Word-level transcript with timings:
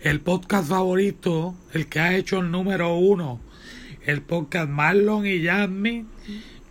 el 0.00 0.20
podcast 0.20 0.68
favorito, 0.68 1.54
el 1.72 1.86
que 1.88 2.00
ha 2.00 2.16
hecho 2.16 2.38
el 2.40 2.50
número 2.50 2.94
uno, 2.96 3.40
el 4.06 4.22
podcast 4.22 4.68
Marlon 4.68 5.26
y 5.26 5.40
Yasmin, 5.42 6.06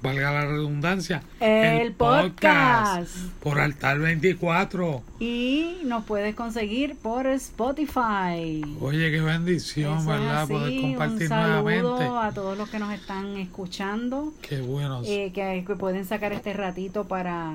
valga 0.01 0.31
la 0.31 0.45
redundancia, 0.45 1.23
el, 1.39 1.91
podcast. 1.93 3.09
por 3.41 3.59
Altar 3.59 3.99
24. 3.99 5.01
Y 5.19 5.79
nos 5.83 6.05
puedes 6.05 6.35
conseguir 6.35 6.95
por 6.95 7.27
Spotify. 7.27 8.61
Oye, 8.79 9.11
qué 9.11 9.21
bendición, 9.21 9.93
Eso 9.99 10.13
es 10.13 10.19
¿verdad? 10.19 10.41
así, 10.43 10.53
Poder 10.53 10.81
compartir 10.81 11.21
un 11.23 11.27
saludo 11.27 11.61
nuevamente. 11.63 12.05
a 12.27 12.31
todos 12.33 12.57
los 12.57 12.69
que 12.69 12.79
nos 12.79 12.93
están 12.93 13.37
escuchando, 13.37 14.33
Qué 14.41 14.61
bueno. 14.61 15.01
eh, 15.05 15.31
que, 15.33 15.63
que 15.67 15.75
pueden 15.75 16.05
sacar 16.05 16.31
este 16.31 16.53
ratito 16.53 17.07
para, 17.07 17.53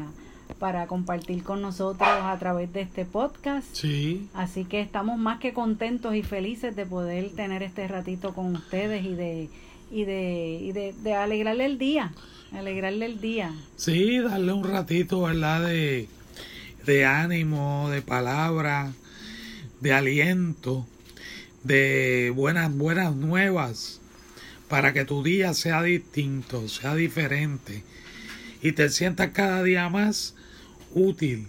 para 0.62 0.86
compartir 0.86 1.42
con 1.42 1.60
nosotros 1.60 2.08
a 2.08 2.38
través 2.38 2.72
de 2.72 2.82
este 2.82 3.04
podcast. 3.04 3.66
Sí, 3.72 4.28
Así 4.32 4.64
que 4.64 4.80
estamos 4.80 5.18
más 5.18 5.40
que 5.40 5.52
contentos 5.52 6.14
y 6.14 6.22
felices 6.22 6.76
de 6.76 6.86
poder 6.86 7.30
tener 7.30 7.64
este 7.64 7.88
ratito 7.88 8.32
con 8.32 8.54
ustedes 8.54 9.04
y 9.04 9.12
de 9.16 9.48
y 9.90 10.04
de, 10.04 10.60
y 10.62 10.70
de, 10.70 10.94
de 11.02 11.14
alegrarle 11.14 11.64
el 11.64 11.78
día, 11.78 12.12
alegrarle 12.52 13.06
el 13.06 13.20
día. 13.20 13.52
sí, 13.74 14.20
darle 14.20 14.52
un 14.52 14.62
ratito, 14.62 15.22
¿verdad? 15.22 15.66
De, 15.66 16.06
de 16.86 17.06
ánimo, 17.06 17.90
de 17.90 18.00
palabra, 18.00 18.92
de 19.80 19.92
aliento, 19.92 20.86
de 21.64 22.32
buenas, 22.36 22.72
buenas 22.72 23.16
nuevas, 23.16 24.00
para 24.68 24.92
que 24.92 25.04
tu 25.04 25.24
día 25.24 25.54
sea 25.54 25.82
distinto, 25.82 26.68
sea 26.68 26.94
diferente 26.94 27.82
y 28.62 28.70
te 28.70 28.88
sientas 28.90 29.30
cada 29.32 29.64
día 29.64 29.88
más 29.88 30.36
útil. 30.94 31.48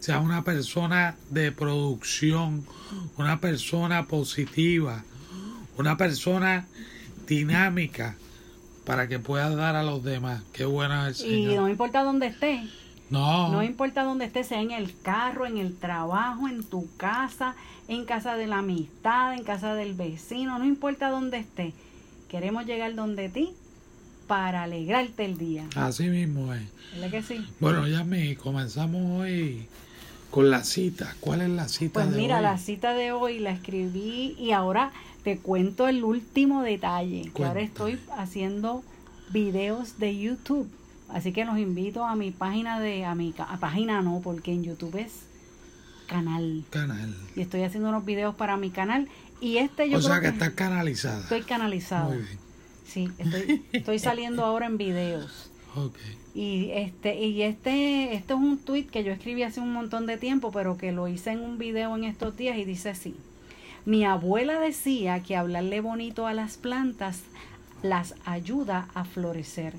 Sea 0.00 0.20
una 0.20 0.44
persona 0.44 1.16
de 1.28 1.52
producción, 1.52 2.64
una 3.18 3.40
persona 3.40 4.06
positiva, 4.06 5.04
una 5.76 5.96
persona 5.98 6.66
dinámica 7.26 8.16
para 8.84 9.08
que 9.08 9.18
puedas 9.18 9.54
dar 9.56 9.76
a 9.76 9.82
los 9.82 10.02
demás. 10.02 10.42
Qué 10.52 10.64
bueno 10.64 11.06
es 11.06 11.22
Y 11.22 11.54
no 11.54 11.68
importa 11.68 12.02
dónde 12.02 12.28
esté, 12.28 12.66
No, 13.10 13.52
no 13.52 13.62
importa 13.62 14.02
dónde 14.02 14.24
esté, 14.24 14.42
sea 14.42 14.62
en 14.62 14.70
el 14.70 14.98
carro, 15.02 15.46
en 15.46 15.58
el 15.58 15.76
trabajo, 15.76 16.48
en 16.48 16.64
tu 16.64 16.88
casa, 16.96 17.54
en 17.86 18.06
casa 18.06 18.36
de 18.36 18.46
la 18.46 18.58
amistad, 18.58 19.34
en 19.34 19.44
casa 19.44 19.74
del 19.74 19.94
vecino, 19.94 20.58
no 20.58 20.64
importa 20.64 21.10
dónde 21.10 21.38
esté. 21.38 21.74
Queremos 22.28 22.64
llegar 22.64 22.94
donde 22.94 23.28
ti 23.28 23.52
para 24.30 24.62
alegrarte 24.62 25.24
el 25.24 25.36
día. 25.38 25.66
así 25.74 26.04
mismo 26.04 26.54
es. 26.54 26.62
¿Verdad 26.94 27.10
que 27.10 27.22
sí? 27.24 27.44
Bueno, 27.58 27.88
ya 27.88 28.04
me 28.04 28.36
comenzamos 28.36 29.20
hoy 29.22 29.66
con 30.30 30.50
la 30.52 30.62
cita. 30.62 31.16
¿Cuál 31.18 31.40
es 31.40 31.48
la 31.50 31.66
cita 31.66 31.94
Pues 31.94 32.12
de 32.12 32.16
mira, 32.16 32.36
hoy? 32.36 32.42
la 32.44 32.56
cita 32.56 32.94
de 32.94 33.10
hoy 33.10 33.40
la 33.40 33.50
escribí 33.50 34.36
y 34.38 34.52
ahora 34.52 34.92
te 35.24 35.38
cuento 35.38 35.88
el 35.88 36.04
último 36.04 36.62
detalle, 36.62 37.22
que 37.34 37.42
ahora 37.44 37.60
Cuéntame. 37.60 37.64
estoy 37.94 37.98
haciendo 38.16 38.84
videos 39.32 39.98
de 39.98 40.16
YouTube. 40.16 40.68
Así 41.08 41.32
que 41.32 41.44
los 41.44 41.58
invito 41.58 42.04
a 42.04 42.14
mi 42.14 42.30
página 42.30 42.78
de, 42.78 43.04
a 43.04 43.16
mi 43.16 43.34
a 43.36 43.56
página 43.58 44.00
no, 44.00 44.20
porque 44.22 44.52
en 44.52 44.62
YouTube 44.62 44.94
es 44.94 45.10
canal. 46.06 46.62
Canal. 46.70 47.16
Y 47.34 47.40
estoy 47.40 47.62
haciendo 47.64 47.88
unos 47.88 48.04
videos 48.04 48.36
para 48.36 48.56
mi 48.56 48.70
canal. 48.70 49.08
Y 49.40 49.56
este 49.56 49.90
yo 49.90 49.98
o 49.98 50.00
creo 50.00 50.12
sea 50.12 50.20
que 50.20 50.28
que 50.28 50.32
está 50.34 50.54
canalizada. 50.54 51.20
estoy 51.20 51.42
canalizado. 51.42 52.10
Muy 52.10 52.18
bien. 52.18 52.49
Sí, 52.90 53.08
estoy, 53.18 53.64
estoy 53.72 53.98
saliendo 54.00 54.44
ahora 54.44 54.66
en 54.66 54.76
videos. 54.76 55.50
Ok. 55.76 55.96
Y 56.34 56.70
este, 56.72 57.20
y 57.20 57.42
este, 57.42 58.14
este 58.14 58.32
es 58.32 58.38
un 58.38 58.58
tweet 58.58 58.86
que 58.86 59.04
yo 59.04 59.12
escribí 59.12 59.44
hace 59.44 59.60
un 59.60 59.72
montón 59.72 60.06
de 60.06 60.16
tiempo, 60.16 60.50
pero 60.50 60.76
que 60.76 60.90
lo 60.90 61.06
hice 61.06 61.30
en 61.30 61.40
un 61.40 61.56
video 61.56 61.96
en 61.96 62.04
estos 62.04 62.36
días 62.36 62.58
y 62.58 62.64
dice 62.64 62.90
así. 62.90 63.14
Mi 63.84 64.04
abuela 64.04 64.58
decía 64.58 65.22
que 65.22 65.36
hablarle 65.36 65.80
bonito 65.80 66.26
a 66.26 66.34
las 66.34 66.56
plantas 66.56 67.20
las 67.82 68.14
ayuda 68.24 68.88
a 68.94 69.04
florecer. 69.04 69.74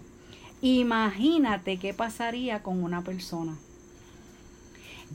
Imagínate 0.62 1.78
qué 1.78 1.94
pasaría 1.94 2.64
con 2.64 2.82
una 2.82 3.04
persona. 3.04 3.58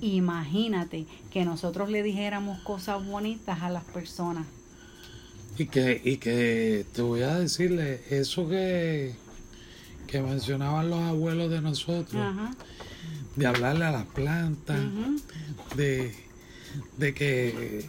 Imagínate 0.02 1.06
que 1.30 1.46
nosotros 1.46 1.88
le 1.88 2.02
dijéramos 2.02 2.60
cosas 2.60 3.04
bonitas 3.06 3.62
a 3.62 3.70
las 3.70 3.84
personas. 3.84 4.46
Y 5.58 5.66
que, 5.66 6.00
y 6.04 6.16
que 6.18 6.84
te 6.92 7.02
voy 7.02 7.22
a 7.22 7.36
decirle, 7.38 8.00
eso 8.10 8.48
que, 8.48 9.14
que 10.06 10.20
mencionaban 10.20 10.90
los 10.90 11.00
abuelos 11.00 11.50
de 11.50 11.60
nosotros, 11.62 12.14
Ajá. 12.22 12.50
de 13.36 13.46
hablarle 13.46 13.84
a 13.86 13.90
las 13.92 14.04
plantas, 14.06 14.78
de, 15.76 16.12
de 16.98 17.14
que 17.14 17.86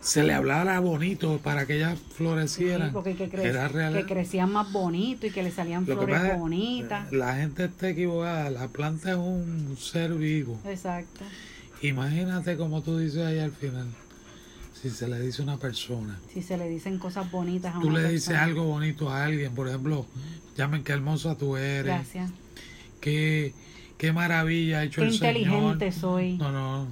se 0.00 0.22
le 0.22 0.34
hablara 0.34 0.78
bonito 0.80 1.40
para 1.42 1.66
que 1.66 1.76
ellas 1.76 1.98
florecieran. 2.16 2.92
Sí, 3.04 3.14
que, 3.14 3.30
cre- 3.30 3.44
Era 3.44 3.66
real. 3.68 3.94
que 3.94 4.04
crecían 4.04 4.52
más 4.52 4.70
bonito 4.72 5.26
y 5.26 5.30
que 5.30 5.42
le 5.42 5.50
salían 5.50 5.84
Lo 5.86 5.96
flores 5.96 6.38
bonitas. 6.38 7.10
La 7.12 7.36
gente 7.36 7.64
está 7.64 7.88
equivocada, 7.88 8.50
la 8.50 8.68
planta 8.68 9.12
es 9.12 9.16
un 9.16 9.76
ser 9.80 10.12
vivo. 10.14 10.60
Exacto. 10.66 11.24
Imagínate 11.82 12.56
como 12.56 12.82
tú 12.82 12.98
dices 12.98 13.24
ahí 13.24 13.38
al 13.38 13.52
final, 13.52 13.86
si 14.90 14.96
se 14.96 15.08
le 15.08 15.20
dice 15.20 15.42
a 15.42 15.44
una 15.44 15.56
persona, 15.58 16.18
Si 16.32 16.42
se 16.42 16.56
le 16.56 16.68
dicen 16.68 16.98
cosas 16.98 17.30
bonitas 17.30 17.74
a 17.74 17.80
tú 17.80 17.90
le 17.90 18.02
dices 18.08 18.28
persona. 18.28 18.44
algo 18.44 18.64
bonito 18.64 19.10
a 19.10 19.24
alguien, 19.24 19.54
por 19.54 19.68
ejemplo, 19.68 20.06
llamen 20.56 20.82
qué 20.84 20.92
hermosa 20.92 21.36
tú 21.36 21.56
eres, 21.56 21.84
Gracias. 21.84 22.30
qué, 23.00 23.52
qué 23.98 24.12
maravilla 24.12 24.78
ha 24.80 24.84
hecho 24.84 25.00
Qué 25.02 25.08
el 25.08 25.14
inteligente 25.14 25.92
Señor. 25.92 26.00
soy. 26.00 26.36
No, 26.38 26.50
no, 26.52 26.86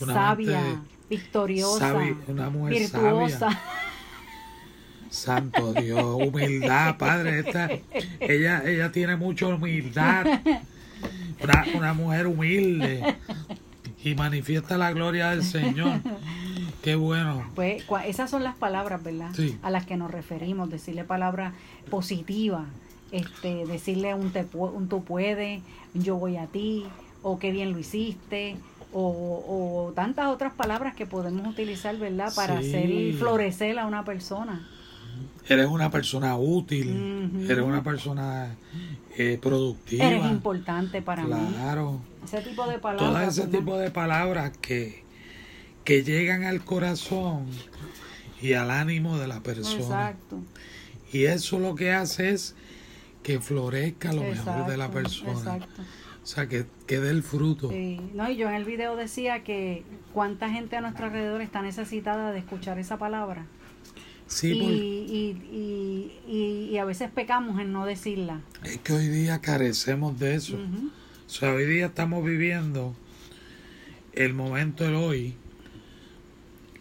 una 0.00 0.14
sabia, 0.14 0.82
victoriosa, 1.08 1.78
sabi- 1.92 2.16
una 2.28 2.50
mujer 2.50 2.78
virtuosa. 2.80 3.38
sabia. 3.38 3.60
Santo 5.10 5.72
Dios, 5.74 6.04
humildad, 6.24 6.96
Padre, 6.96 7.40
esta, 7.40 7.68
ella, 8.20 8.62
ella 8.64 8.92
tiene 8.92 9.16
mucha 9.16 9.48
humildad, 9.48 10.24
una, 11.42 11.66
una 11.74 11.92
mujer 11.94 12.28
humilde 12.28 13.16
y 14.04 14.14
manifiesta 14.14 14.78
la 14.78 14.92
gloria 14.92 15.30
del 15.30 15.42
Señor. 15.44 16.00
Qué 16.82 16.94
bueno. 16.96 17.44
Pues 17.54 17.84
esas 18.06 18.30
son 18.30 18.42
las 18.44 18.56
palabras, 18.56 19.02
¿verdad? 19.02 19.30
Sí. 19.34 19.58
A 19.62 19.70
las 19.70 19.84
que 19.86 19.96
nos 19.96 20.10
referimos, 20.10 20.70
decirle 20.70 21.04
palabras 21.04 21.52
positivas, 21.90 22.64
este, 23.12 23.66
decirle 23.66 24.14
un, 24.14 24.30
te, 24.32 24.46
un 24.54 24.88
tú 24.88 25.04
puedes, 25.04 25.60
yo 25.94 26.16
voy 26.16 26.36
a 26.36 26.46
ti, 26.46 26.84
o 27.22 27.38
qué 27.38 27.52
bien 27.52 27.72
lo 27.72 27.78
hiciste, 27.78 28.56
o, 28.92 29.86
o 29.88 29.92
tantas 29.92 30.28
otras 30.28 30.52
palabras 30.54 30.94
que 30.94 31.06
podemos 31.06 31.46
utilizar, 31.46 31.96
¿verdad? 31.98 32.32
Para 32.34 32.60
Sí. 32.62 32.68
hacer 32.68 33.14
florecer 33.18 33.78
a 33.78 33.86
una 33.86 34.04
persona. 34.04 34.66
Eres 35.48 35.66
una 35.66 35.90
persona 35.90 36.36
útil, 36.36 37.44
eres 37.48 37.64
una 37.64 37.82
persona 37.82 38.54
eh, 39.18 39.38
productiva. 39.42 40.04
Eres 40.06 40.24
importante 40.26 41.02
para 41.02 41.24
mí. 41.24 41.34
Claro. 41.54 42.00
Ese 42.24 42.40
tipo 42.42 42.66
de 42.66 42.78
palabras. 42.78 43.10
Todo 43.12 43.20
ese 43.22 43.40
¿verdad? 43.46 43.58
tipo 43.58 43.76
de 43.78 43.90
palabras 43.90 44.52
que, 44.58 45.02
que 45.84 46.02
llegan 46.02 46.44
al 46.44 46.64
corazón 46.64 47.46
y 48.40 48.54
al 48.54 48.70
ánimo 48.70 49.18
de 49.18 49.28
la 49.28 49.40
persona. 49.40 50.10
Exacto. 50.10 50.40
Y 51.12 51.24
eso 51.24 51.58
lo 51.58 51.74
que 51.74 51.92
hace 51.92 52.30
es 52.30 52.54
que 53.22 53.40
florezca 53.40 54.12
lo 54.12 54.22
mejor 54.22 54.66
de 54.66 54.76
la 54.76 54.90
persona. 54.90 55.32
Exacto. 55.32 55.82
O 56.22 56.26
sea, 56.26 56.46
que, 56.46 56.66
que 56.86 57.00
dé 57.00 57.10
el 57.10 57.22
fruto. 57.22 57.70
Sí. 57.70 58.00
No, 58.14 58.30
y 58.30 58.36
yo 58.36 58.48
en 58.48 58.54
el 58.54 58.64
video 58.64 58.94
decía 58.94 59.42
que 59.42 59.84
cuánta 60.12 60.50
gente 60.50 60.76
a 60.76 60.80
nuestro 60.80 61.06
alrededor 61.06 61.40
está 61.40 61.62
necesitada 61.62 62.30
de 62.30 62.38
escuchar 62.38 62.78
esa 62.78 62.98
palabra. 62.98 63.46
Sí, 64.26 64.52
y, 64.52 64.60
porque 64.60 64.74
y, 64.74 65.42
y, 65.50 66.32
y, 66.32 66.68
y 66.70 66.78
a 66.78 66.84
veces 66.84 67.10
pecamos 67.10 67.58
en 67.60 67.72
no 67.72 67.84
decirla. 67.84 68.42
es 68.62 68.78
que 68.78 68.92
hoy 68.92 69.08
día 69.08 69.40
carecemos 69.40 70.18
de 70.20 70.36
eso. 70.36 70.56
O 70.56 71.30
sea, 71.30 71.52
hoy 71.52 71.66
día 71.66 71.86
estamos 71.86 72.24
viviendo 72.24 72.94
el 74.12 74.34
momento 74.34 74.84
del 74.84 74.94
hoy 74.94 75.36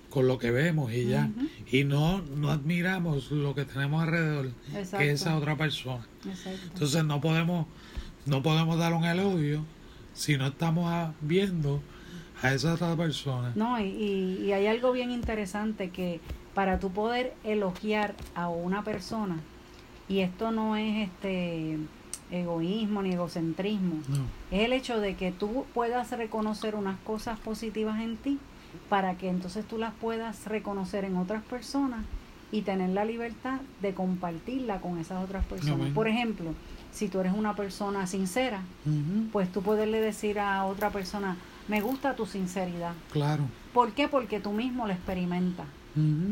con 0.10 0.28
lo 0.28 0.38
que 0.40 0.52
vemos 0.52 0.92
y 0.92 1.06
ya. 1.08 1.30
Y 1.72 1.84
no, 1.84 2.22
no 2.22 2.50
admiramos 2.50 3.32
lo 3.32 3.54
que 3.54 3.66
tenemos 3.66 4.02
alrededor, 4.04 4.52
Exacto. 4.74 4.98
que 4.98 5.12
esa 5.12 5.38
otra 5.38 5.56
persona. 5.56 6.06
Exacto. 6.28 6.60
Entonces 6.74 7.04
no 7.06 7.22
podemos, 7.22 7.68
no 8.26 8.42
podemos 8.42 8.78
dar 8.80 8.94
un 8.94 9.06
elogio 9.06 9.64
si 10.14 10.38
no 10.38 10.48
estamos 10.48 10.92
a- 10.92 11.14
viendo 11.22 11.82
a 12.42 12.54
esa 12.54 12.74
otra 12.74 12.96
persona. 12.96 13.52
No, 13.56 13.80
y, 13.80 13.84
y, 13.84 14.44
y 14.46 14.52
hay 14.54 14.66
algo 14.68 14.92
bien 14.92 15.12
interesante 15.12 15.90
que 15.92 16.20
para 16.56 16.80
tú 16.80 16.90
poder 16.92 17.34
elogiar 17.44 18.16
a 18.34 18.50
una 18.50 18.84
persona, 18.84 19.38
y 20.08 20.20
esto 20.22 20.52
no 20.52 20.76
es 20.76 21.08
este 21.08 21.78
egoísmo 22.32 23.02
ni 23.02 23.12
egocentrismo, 23.14 23.96
No. 24.08 24.26
es 24.52 24.66
el 24.66 24.74
hecho 24.74 25.00
de 25.00 25.16
que 25.16 25.32
tú 25.32 25.66
puedas 25.74 26.12
reconocer 26.12 26.76
unas 26.76 27.00
cosas 27.02 27.40
positivas 27.40 28.00
en 28.02 28.18
ti 28.18 28.40
para 28.90 29.16
que 29.16 29.30
entonces 29.30 29.66
tú 29.66 29.78
las 29.78 29.94
puedas 29.94 30.46
reconocer 30.46 31.06
en 31.06 31.18
otras 31.18 31.44
personas 31.44 32.06
y 32.52 32.62
tener 32.62 32.90
la 32.90 33.06
libertad 33.06 33.60
de 33.82 33.94
compartirla 33.94 34.82
con 34.82 34.98
esas 34.98 35.24
otras 35.24 35.46
personas. 35.46 35.82
Amén. 35.82 35.94
Por 35.94 36.08
ejemplo, 36.08 36.54
si 36.92 37.08
tú 37.08 37.20
eres 37.20 37.34
una 37.34 37.56
persona 37.56 38.08
sincera, 38.08 38.62
pues 39.32 39.52
tú 39.52 39.62
poderle 39.62 40.02
decir 40.02 40.40
a 40.40 40.66
otra 40.66 40.90
persona, 40.90 41.38
me 41.68 41.82
gusta 41.82 42.16
tu 42.16 42.26
sinceridad. 42.26 42.94
Claro. 43.12 43.44
¿Por 43.74 43.92
qué? 43.92 44.08
Porque 44.08 44.40
tú 44.40 44.52
mismo 44.52 44.88
lo 44.88 44.94
experimentas. 44.94 45.68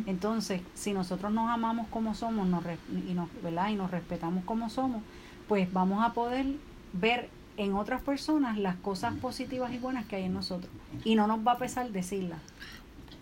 Entonces, 0.06 0.62
si 0.75 0.94
nosotros 0.94 1.34
nos 1.34 1.50
amamos 1.50 1.88
como 1.89 2.16
somos 2.16 2.48
nos 2.48 2.63
y, 3.10 3.13
nos, 3.13 3.28
¿verdad? 3.44 3.69
y 3.69 3.75
nos 3.75 3.92
respetamos 3.92 4.45
como 4.45 4.69
somos, 4.69 5.01
pues 5.50 5.72
vamos 5.74 6.06
a 6.06 6.13
poder 6.13 6.45
ver 6.94 7.30
en 7.57 7.74
otras 7.74 8.01
personas 8.01 8.57
las 8.57 8.75
cosas 8.77 9.15
positivas 9.15 9.74
y 9.74 9.77
buenas 9.77 10.06
que 10.06 10.15
hay 10.15 10.24
en 10.24 10.33
nosotros. 10.33 10.71
Y 11.04 11.15
no 11.15 11.27
nos 11.27 11.45
va 11.45 11.54
a 11.54 11.57
pesar 11.57 11.92
decirlas. 11.92 12.39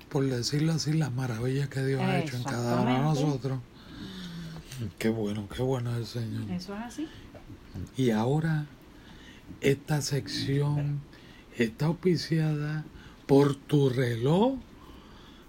Por 0.09 0.25
decirlo 0.25 0.73
así, 0.73 0.93
las 0.93 1.11
maravillas 1.11 1.69
que 1.69 1.83
Dios 1.83 2.01
ha 2.01 2.19
hecho 2.19 2.37
en 2.37 2.43
cada 2.43 2.81
uno 2.81 2.93
de 2.93 2.99
nosotros. 2.99 3.59
Qué 4.99 5.09
bueno, 5.09 5.47
qué 5.47 5.61
bueno 5.61 5.91
es 5.91 5.97
el 5.97 6.05
Señor. 6.05 6.51
Eso 6.51 6.75
es 6.75 6.81
así. 6.81 7.07
Y 7.97 8.11
ahora 8.11 8.65
esta 9.61 10.01
sección 10.01 11.01
está 11.57 11.85
auspiciada 11.85 12.83
por 13.25 13.55
tu 13.55 13.89
reloj 13.89 14.55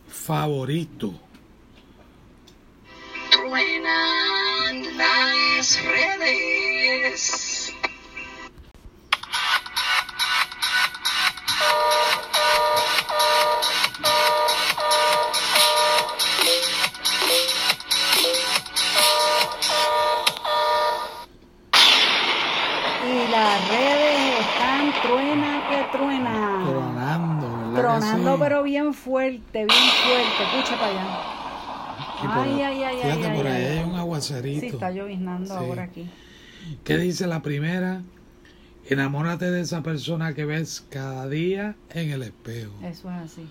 favorito. 0.09 1.15
Truenan 3.31 4.97
las 4.97 5.79
redes. 5.85 7.56
Bien 28.77 28.93
fuerte, 28.93 29.41
bien 29.65 29.69
fuerte. 29.69 30.43
Escucha 30.59 30.79
para 30.79 30.91
allá. 30.93 31.07
Y 32.23 32.27
por- 32.27 32.39
Ay, 32.39 32.63
ay, 32.63 32.83
ay, 32.83 32.97
Fíjate, 33.03 33.27
ay, 33.27 33.37
por 33.37 33.47
ay, 33.47 33.53
ahí 33.53 33.65
ay. 33.65 33.79
hay 33.79 33.85
un 33.85 33.95
aguacerito. 33.95 34.61
Sí, 34.61 34.67
está 34.67 34.91
lloviznando 34.91 35.47
Sí. 35.47 35.53
ahora 35.65 35.83
aquí. 35.85 36.11
¿Qué 36.85 36.99
dice 36.99 37.27
la 37.27 37.41
primera? 37.43 38.03
Enamórate 38.89 39.51
de 39.51 39.63
esa 39.63 39.83
persona 39.83 40.35
que 40.35 40.45
ves 40.45 40.85
cada 40.91 41.27
día 41.29 41.75
en 41.91 42.11
el 42.11 42.23
espejo. 42.23 42.73
Eso 42.85 43.11
es 43.11 43.17
así. 43.17 43.49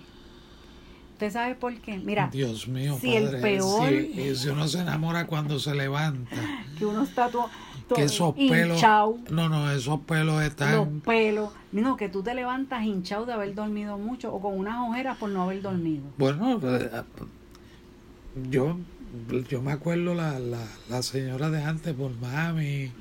¿Usted 1.16 1.32
sabe 1.32 1.54
por 1.54 1.74
qué? 1.80 1.96
Mira, 1.96 2.28
Dios 2.30 2.68
mío, 2.68 2.98
si 3.00 3.14
el 3.14 3.24
padre. 3.24 3.40
peor- 3.40 3.88
Si, 3.88 4.20
y 4.20 4.36
si 4.36 4.48
uno 4.48 4.68
se 4.68 4.80
enamora 4.80 5.26
cuando 5.26 5.58
se 5.58 5.74
levanta, 5.74 6.36
que 6.78 6.84
uno 6.84 7.04
está 7.04 7.30
todo, 7.30 7.48
todo 7.88 7.96
que 7.96 8.04
esos 8.04 8.34
pelos. 8.34 8.76
hinchado, 8.76 9.16
No, 9.30 9.48
no, 9.48 9.70
esos 9.72 10.00
pelos 10.00 10.26
los 10.26 10.42
están. 10.42 11.00
pelos. 11.00 11.52
No, 11.72 11.96
que 11.96 12.10
tú 12.10 12.22
te 12.22 12.34
levantas 12.34 12.84
hinchado 12.84 13.24
de 13.24 13.32
haber 13.32 13.54
dormido 13.54 13.96
mucho 13.96 14.30
o 14.34 14.42
con 14.42 14.58
unas 14.58 14.76
ojeras 14.90 15.16
por 15.16 15.30
no 15.30 15.44
haber 15.44 15.62
dormido. 15.62 16.04
Bueno, 16.18 16.60
eh, 16.62 16.90
yo, 18.50 18.76
yo 19.48 19.62
me 19.62 19.72
acuerdo 19.72 20.14
la, 20.14 20.38
la, 20.38 20.66
la 20.90 21.02
señora 21.02 21.48
de 21.48 21.62
antes 21.62 21.94
por 21.94 22.14
mami 22.20 22.92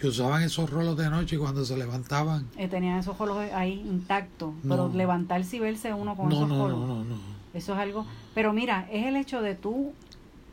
que 0.00 0.08
usaban 0.08 0.42
esos 0.42 0.70
rolos 0.70 0.96
de 0.96 1.10
noche 1.10 1.36
y 1.36 1.38
cuando 1.38 1.64
se 1.64 1.76
levantaban. 1.76 2.46
Eh, 2.56 2.68
tenían 2.68 2.98
esos 2.98 3.20
ojos 3.20 3.36
ahí 3.52 3.74
intactos, 3.86 4.54
pero 4.62 4.88
No. 4.88 4.94
levantarse 4.96 5.56
y 5.56 5.60
verse 5.60 5.92
uno 5.92 6.16
con 6.16 6.28
No, 6.30 6.34
esos 6.36 6.48
no, 6.48 6.64
ojos. 6.64 6.70
no, 6.72 6.86
no, 6.86 7.04
no. 7.04 7.16
Eso 7.52 7.74
es 7.74 7.78
algo. 7.78 8.06
Pero 8.34 8.52
mira, 8.54 8.88
es 8.90 9.06
el 9.06 9.16
hecho 9.16 9.42
de 9.42 9.54
tú, 9.54 9.92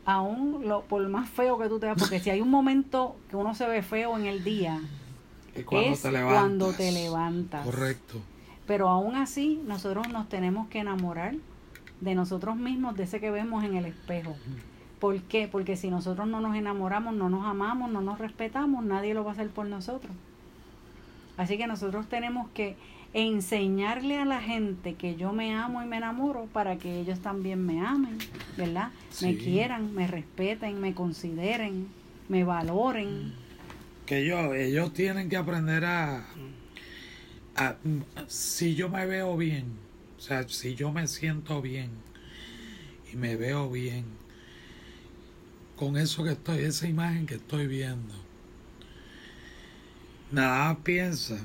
aún 0.04 0.66
lo, 0.68 0.82
por 0.82 1.06
más 1.08 1.28
feo 1.30 1.58
que 1.58 1.68
tú 1.68 1.78
te 1.78 1.86
veas, 1.86 1.98
porque 1.98 2.20
si 2.20 2.28
hay 2.30 2.40
un 2.40 2.50
momento 2.50 3.16
que 3.30 3.36
uno 3.36 3.54
se 3.54 3.66
ve 3.66 3.82
feo 3.82 4.18
en 4.18 4.26
el 4.26 4.44
día, 4.44 4.80
cuando 5.64 5.90
es 5.92 6.02
te 6.02 6.12
levantas. 6.12 6.38
cuando 6.40 6.72
te 6.72 6.92
levantas. 6.92 7.64
Correcto. 7.64 8.18
Pero 8.66 8.88
aún 8.88 9.16
así, 9.16 9.60
nosotros 9.66 10.08
nos 10.08 10.28
tenemos 10.28 10.68
que 10.68 10.80
enamorar 10.80 11.34
de 12.00 12.14
nosotros 12.14 12.56
mismos, 12.56 12.96
de 12.96 13.04
ese 13.04 13.18
que 13.18 13.30
vemos 13.30 13.64
en 13.64 13.74
el 13.76 13.86
espejo. 13.86 14.36
¿Por 15.00 15.20
qué? 15.22 15.48
Porque 15.48 15.76
si 15.76 15.90
nosotros 15.90 16.26
no 16.28 16.40
nos 16.40 16.56
enamoramos, 16.56 17.14
no 17.14 17.28
nos 17.30 17.46
amamos, 17.46 17.90
no 17.90 18.00
nos 18.00 18.18
respetamos, 18.18 18.84
nadie 18.84 19.14
lo 19.14 19.24
va 19.24 19.30
a 19.30 19.34
hacer 19.34 19.48
por 19.50 19.66
nosotros. 19.66 20.12
Así 21.36 21.56
que 21.56 21.66
nosotros 21.66 22.08
tenemos 22.08 22.48
que 22.50 22.76
enseñarle 23.14 24.18
a 24.18 24.24
la 24.24 24.40
gente 24.40 24.94
que 24.94 25.16
yo 25.16 25.32
me 25.32 25.54
amo 25.54 25.82
y 25.82 25.86
me 25.86 25.96
enamoro 25.96 26.46
para 26.52 26.76
que 26.76 27.00
ellos 27.00 27.20
también 27.20 27.64
me 27.64 27.80
amen, 27.80 28.18
¿verdad? 28.56 28.90
Me 29.22 29.36
quieran, 29.36 29.94
me 29.94 30.06
respeten, 30.06 30.80
me 30.80 30.94
consideren, 30.94 31.86
me 32.28 32.44
valoren. 32.44 33.32
Que 34.04 34.18
ellos, 34.24 34.54
ellos 34.54 34.92
tienen 34.92 35.28
que 35.28 35.36
aprender 35.36 35.84
a, 35.84 36.24
a- 37.56 37.76
Si 38.26 38.74
yo 38.74 38.88
me 38.88 39.06
veo 39.06 39.36
bien, 39.36 39.66
o 40.16 40.20
sea, 40.20 40.46
si 40.48 40.74
yo 40.74 40.92
me 40.92 41.06
siento 41.06 41.62
bien 41.62 41.90
y 43.12 43.16
me 43.16 43.36
veo 43.36 43.70
bien, 43.70 44.04
con 45.78 45.96
eso 45.96 46.24
que 46.24 46.32
estoy, 46.32 46.58
esa 46.60 46.88
imagen 46.88 47.26
que 47.26 47.36
estoy 47.36 47.66
viendo, 47.66 48.14
nada 50.32 50.68
más 50.68 50.82
piensa 50.82 51.38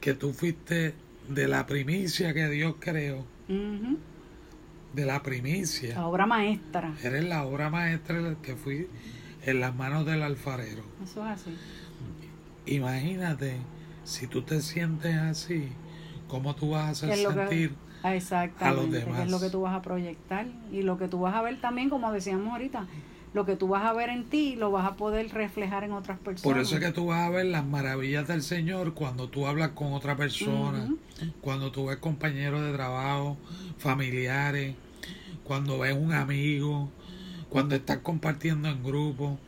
que 0.00 0.14
tú 0.14 0.32
fuiste 0.32 0.94
de 1.28 1.48
la 1.48 1.66
primicia 1.66 2.34
que 2.34 2.48
Dios 2.48 2.74
creó, 2.78 3.24
de 4.94 5.06
la 5.06 5.22
primicia. 5.22 5.94
La 5.94 6.06
obra 6.06 6.26
maestra. 6.26 6.94
Eres 7.02 7.24
la 7.24 7.44
obra 7.44 7.70
maestra 7.70 8.36
que 8.42 8.56
fui 8.56 8.88
en 9.44 9.60
las 9.60 9.74
manos 9.74 10.04
del 10.06 10.22
alfarero. 10.22 10.84
Eso 11.02 11.24
es 11.24 11.32
así. 11.32 11.56
Imagínate, 12.66 13.56
si 14.04 14.26
tú 14.26 14.42
te 14.42 14.60
sientes 14.60 15.14
así, 15.14 15.68
¿cómo 16.28 16.54
tú 16.54 16.70
vas 16.70 16.84
a 16.84 16.88
hacer 16.90 17.08
¿Qué 17.10 17.14
es 17.16 17.22
lo 17.24 17.30
que- 17.30 17.48
sentir? 17.48 17.74
Exactamente, 18.04 18.98
que 19.00 19.04
demás. 19.06 19.24
es 19.24 19.30
lo 19.30 19.40
que 19.40 19.50
tú 19.50 19.62
vas 19.62 19.74
a 19.74 19.82
proyectar 19.82 20.46
y 20.70 20.82
lo 20.82 20.98
que 20.98 21.08
tú 21.08 21.20
vas 21.20 21.34
a 21.34 21.42
ver 21.42 21.60
también, 21.60 21.90
como 21.90 22.12
decíamos 22.12 22.52
ahorita, 22.52 22.86
lo 23.34 23.44
que 23.44 23.56
tú 23.56 23.68
vas 23.68 23.84
a 23.84 23.92
ver 23.92 24.08
en 24.08 24.24
ti 24.24 24.54
lo 24.56 24.70
vas 24.70 24.86
a 24.86 24.94
poder 24.94 25.28
reflejar 25.32 25.82
en 25.84 25.92
otras 25.92 26.18
personas. 26.18 26.42
Por 26.54 26.58
eso 26.62 26.76
es 26.76 26.80
que 26.80 26.92
tú 26.92 27.06
vas 27.06 27.26
a 27.26 27.30
ver 27.30 27.46
las 27.46 27.64
maravillas 27.66 28.26
del 28.28 28.42
Señor 28.42 28.94
cuando 28.94 29.28
tú 29.28 29.46
hablas 29.46 29.70
con 29.70 29.92
otra 29.92 30.16
persona, 30.16 30.88
cuando 31.40 31.72
tú 31.72 31.86
ves 31.86 31.98
compañeros 31.98 32.62
de 32.64 32.72
trabajo, 32.72 33.36
familiares, 33.78 34.76
cuando 35.44 35.78
ves 35.80 35.96
un 35.96 36.12
amigo, 36.12 36.90
cuando 37.48 37.74
estás 37.74 37.98
compartiendo 37.98 38.68
en 38.68 38.82
grupo, 38.84 39.38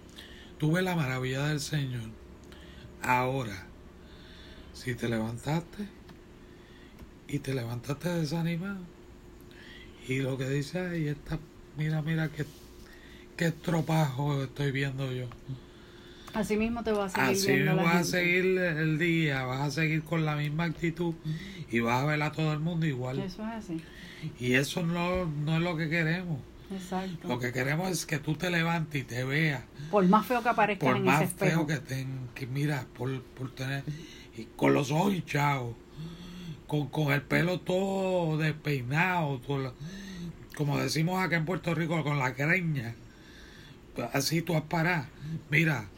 tú 0.58 0.72
ves 0.72 0.82
la 0.84 0.96
maravilla 0.96 1.46
del 1.46 1.60
Señor. 1.60 2.10
Ahora, 3.02 3.66
si 4.72 4.94
te 4.94 5.08
levantaste 5.08 5.87
y 7.30 7.38
te 7.38 7.54
levantaste 7.54 8.08
desanimado 8.08 8.80
y 10.08 10.18
lo 10.20 10.37
que 10.37 10.49
dice 10.49 10.80
ahí 10.80 11.08
está, 11.08 11.38
mira, 11.76 12.02
mira 12.02 12.28
qué, 12.30 12.44
qué 13.37 13.46
estropajo 13.46 14.42
estoy 14.42 14.72
viendo 14.72 15.12
yo. 15.12 15.26
Así 16.34 16.56
mismo 16.56 16.82
te 16.84 16.92
vas 16.92 17.12
a 17.16 17.26
seguir 17.26 17.37
Así 17.37 17.52
viendo 17.52 17.75
la 17.75 17.82
vas 17.82 17.96
a 17.96 18.04
seguir 18.04 18.44
el 18.58 18.99
día, 18.99 19.44
vas 19.44 19.60
a 19.60 19.70
seguir 19.70 20.02
con 20.02 20.25
la 20.25 20.37
misma 20.37 20.64
actitud 20.64 21.14
y 21.70 21.80
vas 21.80 22.02
a 22.02 22.06
ver 22.06 22.22
a 22.22 22.32
todo 22.32 22.52
el 22.52 22.60
mundo 22.60 22.87
igual. 22.87 23.18
Eso 23.20 23.42
es 23.42 23.49
así, 23.49 23.80
Y 24.38 24.54
eso 24.54 24.82
no, 24.84 25.26
no 25.26 25.56
es 25.56 25.62
lo 25.62 25.76
que 25.76 25.88
queremos. 25.88 26.38
exacto. 26.72 27.28
Lo 27.28 27.38
que 27.38 27.52
queremos 27.52 27.90
es 27.90 28.06
que 28.06 28.18
tú 28.18 28.34
te 28.34 28.50
levantes 28.50 29.02
y 29.02 29.04
te 29.04 29.25
veas, 29.25 29.62
Por 29.90 30.04
más 30.08 30.26
feo 30.26 30.42
que 30.42 30.49
aparezcan 30.49 30.88
por 30.88 30.96
en 30.96 31.04
más 31.04 31.22
ese 31.22 31.30
espejo. 31.32 31.50
feo 31.58 31.66
que 31.66 31.75
estén, 31.75 32.08
que 32.34 32.46
mira, 32.46 32.87
por, 32.96 33.22
por 33.22 33.52
tener, 33.54 33.82
y 34.37 34.44
con 34.56 34.72
los 34.72 34.90
ojos 34.92 35.14
hinchados, 35.14 35.75
con, 36.70 36.86
con 36.86 37.12
el 37.12 37.20
pelo 37.22 37.58
todo 37.58 38.38
despeinado, 38.38 39.38
todo 39.40 39.74
como 40.56 40.78
decimos 40.78 41.20
acá 41.20 41.36
en 41.36 41.44
Puerto 41.44 41.74
Rico, 41.74 42.00
con 42.04 42.18
la 42.20 42.30
greña. 42.30 42.94
Así 44.12 44.40
tú 44.42 44.54
has 44.54 44.62
parado. 44.62 45.06
Mira, 45.50 45.88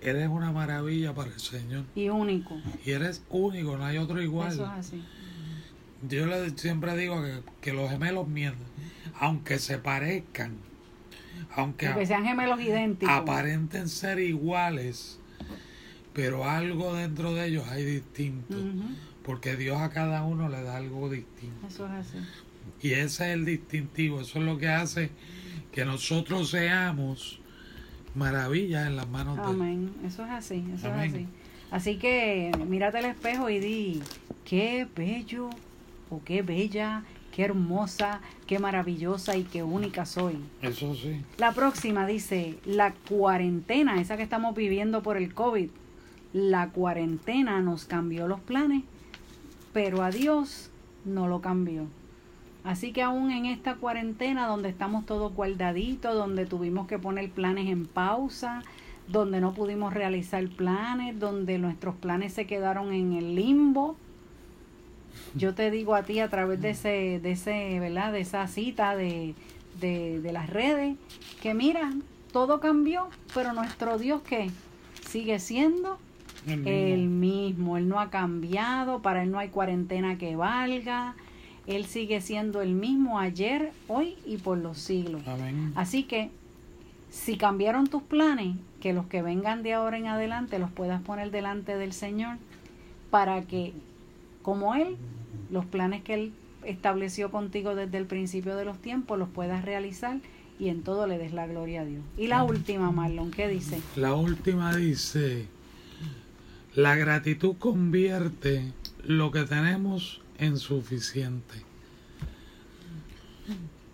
eres 0.00 0.28
una 0.28 0.52
maravilla 0.52 1.12
para 1.14 1.32
el 1.32 1.38
Señor. 1.40 1.84
Y 1.94 2.08
único. 2.08 2.56
Y 2.86 2.92
eres 2.92 3.22
único, 3.28 3.76
no 3.76 3.84
hay 3.84 3.98
otro 3.98 4.22
igual. 4.22 4.52
Eso 4.52 4.64
es 4.64 4.70
así. 4.70 5.04
Yo 6.08 6.24
le, 6.26 6.50
siempre 6.56 6.96
digo 6.96 7.22
que, 7.22 7.40
que 7.60 7.72
los 7.74 7.90
gemelos 7.90 8.26
mienten, 8.26 8.66
aunque 9.20 9.58
se 9.58 9.76
parezcan, 9.76 10.56
aunque 11.54 11.88
Aunque 11.88 12.06
sean 12.06 12.24
gemelos 12.24 12.58
idénticos. 12.60 13.14
aparenten 13.14 13.88
ser 13.88 14.18
iguales, 14.18 15.18
pero 16.14 16.48
algo 16.48 16.94
dentro 16.94 17.34
de 17.34 17.48
ellos 17.48 17.66
hay 17.68 17.84
distinto, 17.84 18.56
Ujú, 18.56 18.94
porque 19.24 19.56
Dios 19.56 19.80
a 19.80 19.90
cada 19.90 20.24
uno 20.24 20.48
le 20.48 20.62
da 20.62 20.76
algo 20.76 21.08
distinto. 21.08 21.66
Eso 21.66 21.86
es 21.86 21.92
así. 21.92 22.18
Y 22.80 22.92
ese 22.92 23.02
es 23.02 23.20
el 23.34 23.44
distintivo, 23.44 24.20
eso 24.20 24.38
es 24.38 24.44
lo 24.44 24.58
que 24.58 24.68
hace 24.68 25.10
que 25.72 25.84
nosotros 25.84 26.50
seamos 26.50 27.40
maravillas 28.14 28.86
en 28.86 28.96
las 28.96 29.08
manos 29.08 29.36
de 29.36 29.42
Él. 29.42 29.48
Amén. 29.48 29.92
Eso 30.04 30.24
es 30.24 30.30
así, 30.30 30.64
eso 30.74 30.88
Amén. 30.88 31.06
es 31.06 31.14
así. 31.14 31.26
Así 31.70 31.96
que 31.96 32.52
mírate 32.68 32.98
al 32.98 33.06
espejo 33.06 33.48
y 33.48 33.58
di, 33.58 34.02
qué 34.44 34.86
bello 34.94 35.48
o 36.10 36.22
qué 36.22 36.42
bella, 36.42 37.04
qué 37.34 37.44
hermosa, 37.44 38.20
qué 38.46 38.58
maravillosa 38.58 39.36
y 39.36 39.44
qué 39.44 39.62
única 39.62 40.04
soy. 40.04 40.36
Eso 40.60 40.94
sí. 40.94 41.22
La 41.38 41.52
próxima 41.52 42.06
dice, 42.06 42.58
la 42.66 42.92
cuarentena, 43.08 44.00
esa 44.00 44.18
que 44.18 44.22
estamos 44.22 44.54
viviendo 44.54 45.02
por 45.02 45.16
el 45.16 45.32
COVID, 45.32 45.70
la 46.34 46.68
cuarentena 46.68 47.60
nos 47.60 47.86
cambió 47.86 48.28
los 48.28 48.40
planes, 48.40 48.82
pero 49.72 50.02
a 50.02 50.10
Dios 50.10 50.70
no 51.04 51.28
lo 51.28 51.40
cambió. 51.40 51.86
Así 52.64 52.92
que 52.92 53.02
aún 53.02 53.30
en 53.32 53.46
esta 53.46 53.74
cuarentena 53.74 54.46
donde 54.46 54.68
estamos 54.68 55.04
todos 55.04 55.34
guardaditos, 55.34 56.14
donde 56.14 56.46
tuvimos 56.46 56.86
que 56.86 56.98
poner 56.98 57.30
planes 57.30 57.68
en 57.68 57.86
pausa, 57.86 58.62
donde 59.08 59.40
no 59.40 59.52
pudimos 59.52 59.92
realizar 59.92 60.46
planes, 60.48 61.18
donde 61.18 61.58
nuestros 61.58 61.96
planes 61.96 62.32
se 62.32 62.46
quedaron 62.46 62.92
en 62.92 63.14
el 63.14 63.34
limbo, 63.34 63.96
yo 65.34 65.54
te 65.54 65.70
digo 65.70 65.94
a 65.94 66.04
ti 66.04 66.20
a 66.20 66.28
través 66.28 66.60
de 66.60 66.70
ese, 66.70 67.20
de 67.20 67.32
ese, 67.32 67.80
¿verdad? 67.80 68.12
De 68.12 68.20
esa 68.20 68.46
cita 68.46 68.96
de, 68.96 69.34
de, 69.80 70.20
de 70.20 70.32
las 70.32 70.48
redes, 70.48 70.96
que 71.40 71.54
mira, 71.54 71.92
todo 72.32 72.60
cambió, 72.60 73.08
pero 73.34 73.52
nuestro 73.52 73.98
Dios 73.98 74.22
que 74.22 74.50
sigue 75.08 75.38
siendo 75.40 75.98
El 76.46 76.58
mismo. 76.58 76.70
el 76.70 77.08
mismo, 77.08 77.76
Él 77.76 77.88
no 77.88 78.00
ha 78.00 78.10
cambiado, 78.10 79.00
para 79.02 79.22
Él 79.22 79.30
no 79.30 79.38
hay 79.38 79.48
cuarentena 79.48 80.18
que 80.18 80.36
valga, 80.36 81.14
Él 81.66 81.86
sigue 81.86 82.20
siendo 82.20 82.60
el 82.62 82.74
mismo 82.74 83.18
ayer, 83.18 83.72
hoy 83.88 84.16
y 84.26 84.38
por 84.38 84.58
los 84.58 84.78
siglos. 84.78 85.22
Amén. 85.26 85.72
Así 85.76 86.04
que 86.04 86.30
si 87.10 87.36
cambiaron 87.36 87.86
tus 87.86 88.02
planes, 88.02 88.56
que 88.80 88.92
los 88.92 89.06
que 89.06 89.22
vengan 89.22 89.62
de 89.62 89.74
ahora 89.74 89.98
en 89.98 90.06
adelante 90.06 90.58
los 90.58 90.70
puedas 90.70 91.00
poner 91.02 91.30
delante 91.30 91.76
del 91.76 91.92
Señor 91.92 92.38
para 93.10 93.42
que, 93.42 93.72
como 94.42 94.74
Él, 94.74 94.96
los 95.50 95.64
planes 95.66 96.02
que 96.02 96.14
Él 96.14 96.32
estableció 96.64 97.30
contigo 97.30 97.74
desde 97.74 97.98
el 97.98 98.06
principio 98.06 98.56
de 98.56 98.64
los 98.64 98.78
tiempos 98.78 99.18
los 99.18 99.28
puedas 99.28 99.64
realizar 99.64 100.18
y 100.58 100.68
en 100.68 100.82
todo 100.82 101.06
le 101.06 101.18
des 101.18 101.32
la 101.32 101.46
gloria 101.46 101.82
a 101.82 101.84
Dios. 101.84 102.02
Y 102.16 102.28
la 102.28 102.44
última, 102.44 102.90
Marlon, 102.90 103.30
¿qué 103.30 103.48
dice? 103.48 103.80
La 103.96 104.14
última 104.14 104.74
dice, 104.74 105.46
la 106.74 106.96
gratitud 106.96 107.56
convierte 107.58 108.72
lo 109.04 109.30
que 109.30 109.44
tenemos 109.44 110.22
en 110.38 110.56
suficiente. 110.56 111.62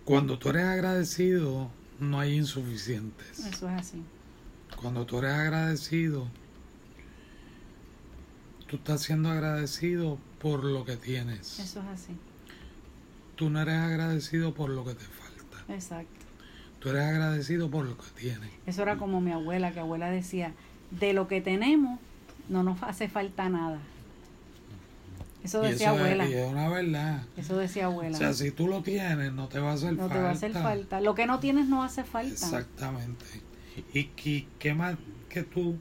Cuando 0.05 0.39
tú 0.39 0.49
eres 0.49 0.65
agradecido, 0.65 1.69
no 1.99 2.19
hay 2.19 2.35
insuficientes. 2.35 3.39
Eso 3.39 3.69
es 3.69 3.79
así. 3.79 4.03
Cuando 4.81 5.05
tú 5.05 5.19
eres 5.19 5.33
agradecido, 5.33 6.27
tú 8.67 8.77
estás 8.77 9.01
siendo 9.01 9.29
agradecido 9.29 10.17
por 10.39 10.63
lo 10.63 10.85
que 10.85 10.95
tienes. 10.95 11.59
Eso 11.59 11.81
es 11.81 11.87
así. 11.87 12.13
Tú 13.35 13.49
no 13.49 13.61
eres 13.61 13.75
agradecido 13.75 14.53
por 14.53 14.69
lo 14.69 14.85
que 14.85 14.95
te 14.95 15.05
falta. 15.05 15.73
Exacto. 15.73 16.25
Tú 16.79 16.89
eres 16.89 17.03
agradecido 17.03 17.69
por 17.69 17.85
lo 17.85 17.97
que 17.97 18.07
tienes. 18.15 18.49
Eso 18.65 18.83
era 18.83 18.97
como 18.97 19.19
mi 19.19 19.31
abuela, 19.31 19.73
que 19.73 19.81
abuela 19.81 20.09
decía, 20.09 20.53
de 20.91 21.13
lo 21.13 21.27
que 21.27 21.41
tenemos 21.41 21.99
no 22.49 22.63
nos 22.63 22.81
hace 22.83 23.07
falta 23.07 23.47
nada. 23.49 23.79
Eso 25.43 25.63
Y 25.63 25.71
decía 25.71 25.87
eso 25.93 25.95
es- 25.95 26.01
abuela. 26.01 26.27
y 26.29 26.33
es 26.33 26.51
una 26.51 26.67
verdad. 26.69 27.23
Eso 27.37 27.57
decía 27.57 27.85
abuela. 27.85 28.15
O 28.15 28.19
sea, 28.19 28.33
si 28.33 28.51
tú 28.51 28.67
lo 28.67 28.81
tienes, 28.83 29.31
no 29.31 29.47
te 29.47 29.59
va 29.59 29.71
a 29.71 29.73
hacer 29.75 29.93
no 29.93 29.99
falta. 30.01 30.15
te 30.15 30.21
va 30.21 30.29
a 30.29 30.33
hacer 30.33 30.51
falta. 30.51 30.99
Lo 31.01 31.15
que 31.15 31.25
no 31.25 31.39
tienes 31.39 31.67
no 31.67 31.81
hace 31.83 32.03
falta. 32.03 32.33
Exactamente. 32.33 33.25
Y, 33.93 34.05
que 34.05 34.47
qué 34.59 34.73
más 34.73 34.97
que 35.29 35.43
tú, 35.43 35.77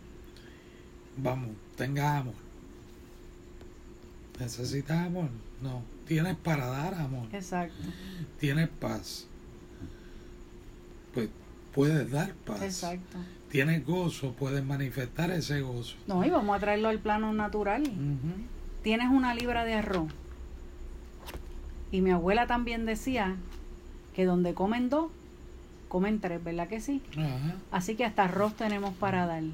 vamos, 1.16 1.50
tengas 1.76 2.20
amor. 2.20 2.34
¿Necesitas 4.38 5.06
amor? 5.06 5.28
No. 5.60 5.82
Tienes 6.06 6.36
para 6.36 6.66
dar 6.66 6.94
amor. 6.94 7.26
Exacto. 7.32 7.74
Tienes 8.38 8.68
paz. 8.68 9.26
Pues 11.12 11.28
puedes 11.78 12.10
dar 12.10 12.32
paz. 12.44 12.60
Exacto. 12.60 13.18
Tienes 13.48 13.86
gozo, 13.86 14.32
puedes 14.32 14.64
manifestar 14.64 15.30
ese 15.30 15.60
gozo. 15.60 15.94
No, 16.08 16.26
y 16.26 16.30
vamos 16.30 16.56
a 16.56 16.58
traerlo 16.58 16.88
al 16.88 16.98
plano 16.98 17.32
natural. 17.32 17.84
Tienes 18.82 19.08
una 19.10 19.32
libra 19.32 19.64
de 19.64 19.74
arroz. 19.74 20.10
Y 21.92 22.00
mi 22.00 22.10
abuela 22.10 22.48
también 22.48 22.84
decía 22.84 23.36
que 24.12 24.24
donde 24.24 24.54
comen 24.54 24.90
dos, 24.90 25.12
comen 25.88 26.18
tres, 26.18 26.42
¿verdad 26.42 26.66
que 26.66 26.80
sí? 26.80 27.00
Así 27.70 27.94
que 27.94 28.04
hasta 28.04 28.24
arroz 28.24 28.54
tenemos 28.54 28.92
para 28.94 29.26
dar. 29.26 29.44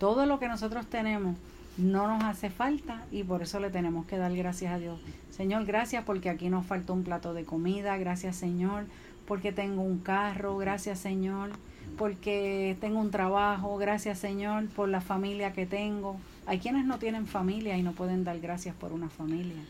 Todo 0.00 0.26
lo 0.26 0.40
que 0.40 0.48
nosotros 0.48 0.86
tenemos 0.86 1.36
no 1.76 2.08
nos 2.08 2.24
hace 2.24 2.50
falta 2.50 3.04
y 3.12 3.22
por 3.22 3.42
eso 3.42 3.60
le 3.60 3.70
tenemos 3.70 4.06
que 4.06 4.18
dar 4.18 4.34
gracias 4.34 4.72
a 4.72 4.78
Dios. 4.78 4.98
Señor, 5.30 5.66
gracias 5.66 6.02
porque 6.02 6.30
aquí 6.30 6.50
nos 6.50 6.66
faltó 6.66 6.94
un 6.94 7.04
plato 7.04 7.32
de 7.32 7.44
comida. 7.44 7.96
Gracias, 7.96 8.34
Señor, 8.34 8.86
porque 9.26 9.52
tengo 9.52 9.82
un 9.82 9.98
carro. 9.98 10.56
Gracias, 10.56 10.98
Señor, 10.98 11.50
porque 11.96 12.76
tengo 12.80 13.00
un 13.00 13.10
trabajo. 13.10 13.76
Gracias, 13.76 14.18
Señor, 14.18 14.68
por 14.68 14.88
la 14.88 15.00
familia 15.00 15.52
que 15.52 15.66
tengo. 15.66 16.16
Hay 16.46 16.58
quienes 16.58 16.84
no 16.84 16.98
tienen 16.98 17.26
familia 17.26 17.76
y 17.76 17.82
no 17.82 17.92
pueden 17.92 18.24
dar 18.24 18.38
gracias 18.40 18.74
por 18.74 18.92
una 18.92 19.08
familia. 19.08 19.62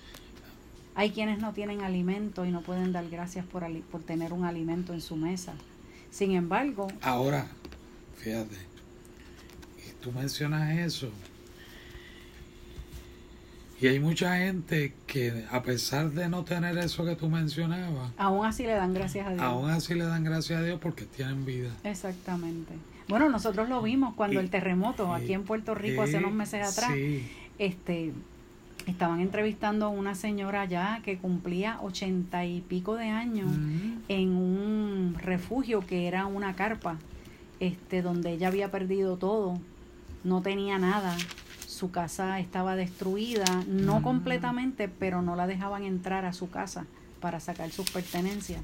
Hay 0.96 1.10
quienes 1.10 1.40
no 1.40 1.52
tienen 1.52 1.82
alimento 1.82 2.44
y 2.44 2.50
no 2.50 2.60
pueden 2.60 2.92
dar 2.92 3.08
gracias 3.08 3.44
por, 3.44 3.68
por 3.84 4.02
tener 4.02 4.32
un 4.32 4.44
alimento 4.44 4.92
en 4.92 5.00
su 5.00 5.16
mesa. 5.16 5.54
Sin 6.10 6.32
embargo, 6.32 6.86
Ahora, 7.02 7.48
fíjate, 8.16 8.56
tú 10.00 10.12
mencionas 10.12 10.78
eso, 10.78 11.10
y 13.84 13.88
hay 13.88 14.00
mucha 14.00 14.38
gente 14.38 14.94
que 15.06 15.44
a 15.50 15.62
pesar 15.62 16.10
de 16.12 16.26
no 16.30 16.42
tener 16.42 16.78
eso 16.78 17.04
que 17.04 17.16
tú 17.16 17.28
mencionabas, 17.28 18.12
Aún 18.16 18.46
así 18.46 18.62
le 18.64 18.72
dan 18.72 18.94
gracias 18.94 19.26
a 19.26 19.30
Dios. 19.30 19.42
aún 19.42 19.68
así 19.68 19.94
le 19.94 20.04
dan 20.04 20.24
gracias 20.24 20.58
a 20.60 20.62
Dios 20.62 20.78
porque 20.80 21.04
tienen 21.04 21.44
vida. 21.44 21.68
Exactamente. 21.84 22.72
Bueno, 23.08 23.28
nosotros 23.28 23.68
lo 23.68 23.82
vimos 23.82 24.14
cuando 24.14 24.40
Y- 24.40 24.44
el 24.44 24.48
terremoto 24.48 25.06
y- 25.18 25.22
aquí 25.22 25.32
en 25.34 25.42
Puerto 25.44 25.74
Rico 25.74 26.00
hace 26.00 26.16
unos 26.16 26.32
meses 26.32 26.66
atrás, 26.66 26.92
Sí, 26.94 27.28
este, 27.58 28.12
estaban 28.86 29.20
entrevistando 29.20 29.84
a 29.84 29.88
una 29.90 30.14
señora 30.14 30.62
allá 30.62 31.00
que 31.04 31.18
cumplía 31.18 31.78
ochenta 31.82 32.46
y 32.46 32.62
pico 32.62 32.96
de 32.96 33.08
años 33.10 33.50
en 34.08 34.30
un 34.30 35.16
refugio 35.20 35.80
que 35.86 36.06
era 36.08 36.24
una 36.24 36.54
carpa, 36.56 36.96
este, 37.60 38.00
donde 38.00 38.32
ella 38.32 38.48
había 38.48 38.70
perdido 38.70 39.18
todo, 39.18 39.58
no 40.22 40.40
tenía 40.40 40.78
nada, 40.78 41.14
su 41.84 41.90
casa 41.90 42.40
estaba 42.40 42.76
destruida, 42.76 43.44
no 43.68 44.00
completamente, 44.02 44.88
pero 44.88 45.20
no 45.20 45.36
la 45.36 45.46
dejaban 45.46 45.82
entrar 45.84 46.24
a 46.24 46.32
su 46.32 46.48
casa 46.48 46.86
para 47.20 47.40
sacar 47.40 47.70
sus 47.70 47.90
pertenencias. 47.90 48.62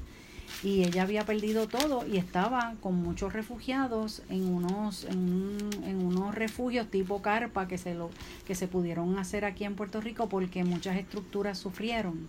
Y 0.63 0.83
ella 0.83 1.03
había 1.03 1.23
perdido 1.23 1.67
todo 1.67 2.03
y 2.07 2.17
estaba 2.17 2.73
con 2.81 2.95
muchos 2.95 3.31
refugiados 3.31 4.23
en 4.29 4.43
unos, 4.51 5.03
en, 5.05 5.19
un- 5.19 5.83
en 5.85 6.03
unos 6.03 6.33
refugios 6.33 6.87
tipo 6.89 7.21
carpa 7.21 7.67
que 7.67 7.77
se, 7.77 7.93
lo, 7.93 8.09
que 8.47 8.55
se 8.55 8.67
pudieron 8.67 9.19
hacer 9.19 9.45
aquí 9.45 9.65
en 9.65 9.75
Puerto 9.75 10.01
Rico 10.01 10.27
porque 10.27 10.63
muchas 10.63 10.97
estructuras 10.97 11.59
sufrieron. 11.59 12.27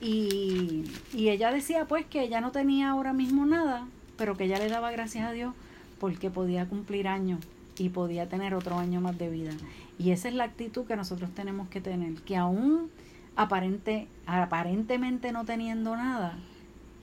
Y, 0.00 0.84
y 1.12 1.30
ella 1.30 1.50
decía 1.50 1.86
pues 1.86 2.06
que 2.06 2.22
ella 2.22 2.40
no 2.40 2.52
tenía 2.52 2.90
ahora 2.90 3.12
mismo 3.12 3.46
nada, 3.46 3.88
pero 4.16 4.36
que 4.36 4.44
ella 4.44 4.58
le 4.60 4.68
daba 4.68 4.92
gracias 4.92 5.26
a 5.26 5.32
Dios 5.32 5.54
porque 5.98 6.30
podía 6.30 6.66
cumplir 6.66 7.08
años 7.08 7.40
y 7.78 7.88
podía 7.90 8.28
tener 8.28 8.54
otro 8.54 8.78
año 8.78 9.00
más 9.00 9.18
de 9.18 9.28
vida. 9.30 9.52
Y 9.98 10.10
esa 10.10 10.28
es 10.28 10.34
la 10.34 10.44
actitud 10.44 10.84
que 10.86 10.96
nosotros 10.96 11.30
tenemos 11.34 11.68
que 11.68 11.80
tener, 11.80 12.14
que 12.22 12.36
aún 12.36 12.90
aparente, 13.36 14.06
aparentemente 14.26 15.32
no 15.32 15.44
teniendo 15.44 15.96
nada, 15.96 16.38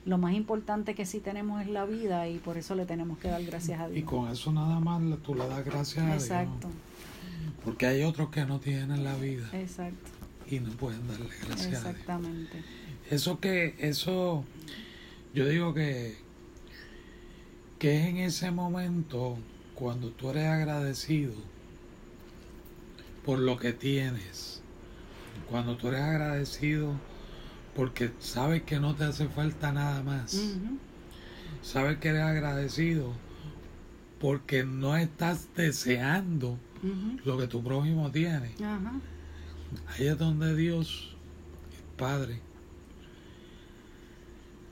lo 0.04 0.18
más 0.18 0.32
importante 0.34 0.94
que 0.94 1.06
sí 1.06 1.20
tenemos 1.20 1.62
es 1.62 1.68
la 1.68 1.84
vida 1.84 2.28
y 2.28 2.38
por 2.38 2.56
eso 2.56 2.74
le 2.74 2.86
tenemos 2.86 3.18
que 3.18 3.28
dar 3.28 3.44
gracias 3.44 3.80
a 3.80 3.88
Y 3.88 3.92
Dios. 3.94 4.10
con 4.10 4.28
eso 4.30 4.50
nada 4.52 4.80
más 4.80 5.00
tú 5.22 5.34
le 5.34 5.46
das 5.46 5.64
gracias 5.64 6.04
a 6.04 6.14
Exacto, 6.14 6.68
Dios. 6.68 7.54
Porque 7.64 7.86
hay 7.86 8.02
otros 8.02 8.30
que 8.30 8.44
no 8.44 8.58
tienen 8.58 9.04
la 9.04 9.14
vida 9.14 9.48
exacto, 9.52 10.10
y 10.50 10.58
no 10.58 10.70
pueden 10.72 11.06
darle 11.06 11.28
gracias 11.46 11.66
a 11.66 11.68
Dios. 11.68 11.86
exactamente. 11.86 12.62
Eso 13.10 13.38
que, 13.38 13.76
eso, 13.78 14.44
yo 15.34 15.46
digo 15.46 15.72
que, 15.74 16.16
que 17.78 17.98
es 18.00 18.06
en 18.06 18.16
ese 18.18 18.50
momento 18.50 19.36
cuando 19.82 20.10
tú 20.10 20.30
eres 20.30 20.46
agradecido 20.46 21.32
por 23.26 23.40
lo 23.40 23.58
que 23.58 23.72
tienes, 23.72 24.62
cuando 25.50 25.76
tú 25.76 25.88
eres 25.88 26.02
agradecido 26.02 26.94
porque 27.74 28.12
sabes 28.20 28.62
que 28.62 28.78
no 28.78 28.94
te 28.94 29.02
hace 29.02 29.26
falta 29.26 29.72
nada 29.72 30.04
más, 30.04 30.40
sabes 31.62 31.98
que 31.98 32.10
eres 32.10 32.22
agradecido 32.22 33.12
porque 34.20 34.62
no 34.62 34.96
estás 34.96 35.48
deseando 35.56 36.60
lo 37.24 37.36
que 37.36 37.48
tu 37.48 37.60
prójimo 37.60 38.08
tiene. 38.12 38.52
Ahí 39.88 40.06
es 40.06 40.16
donde 40.16 40.54
Dios, 40.54 41.16
el 41.76 41.96
Padre, 41.96 42.38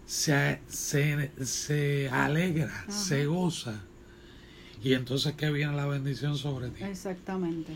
se, 0.07 0.61
se, 0.69 1.33
se 1.45 2.09
alegra, 2.11 2.85
se 2.89 3.27
goza. 3.27 3.87
Y 4.83 4.95
entonces 4.95 5.35
que 5.35 5.51
viene 5.51 5.75
la 5.75 5.87
bendición 5.87 6.37
sobre 6.37 6.71
ti. 6.71 6.83
Exactamente. 6.85 7.73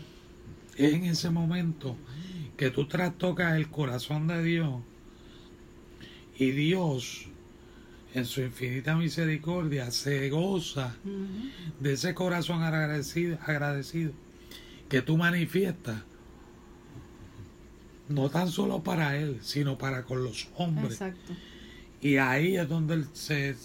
Es 0.75 0.93
en 0.93 1.05
ese 1.05 1.29
momento 1.29 1.95
que 2.57 2.69
tú 2.71 2.87
trastocas 2.87 3.55
el 3.55 3.69
corazón 3.69 4.27
de 4.27 4.43
Dios 4.43 4.81
y 6.37 6.51
Dios, 6.51 7.27
en 8.13 8.25
su 8.25 8.41
infinita 8.41 8.95
misericordia, 8.95 9.91
se 9.91 10.29
goza 10.29 10.95
de 11.79 11.93
ese 11.93 12.13
corazón 12.13 12.63
agradecido, 12.63 13.37
agradecido 13.45 14.13
que 14.89 15.01
tú 15.01 15.17
manifiestas, 15.17 16.01
no 18.09 18.29
tan 18.29 18.49
solo 18.49 18.83
para 18.83 19.17
Él, 19.17 19.39
sino 19.41 19.77
para 19.77 20.03
con 20.03 20.23
los 20.23 20.49
hombres. 20.55 20.93
Exacto. 20.93 21.33
Y 22.01 22.17
ahí 22.17 22.57
es 22.57 22.69
donde 22.69 23.05
se, 23.13 23.55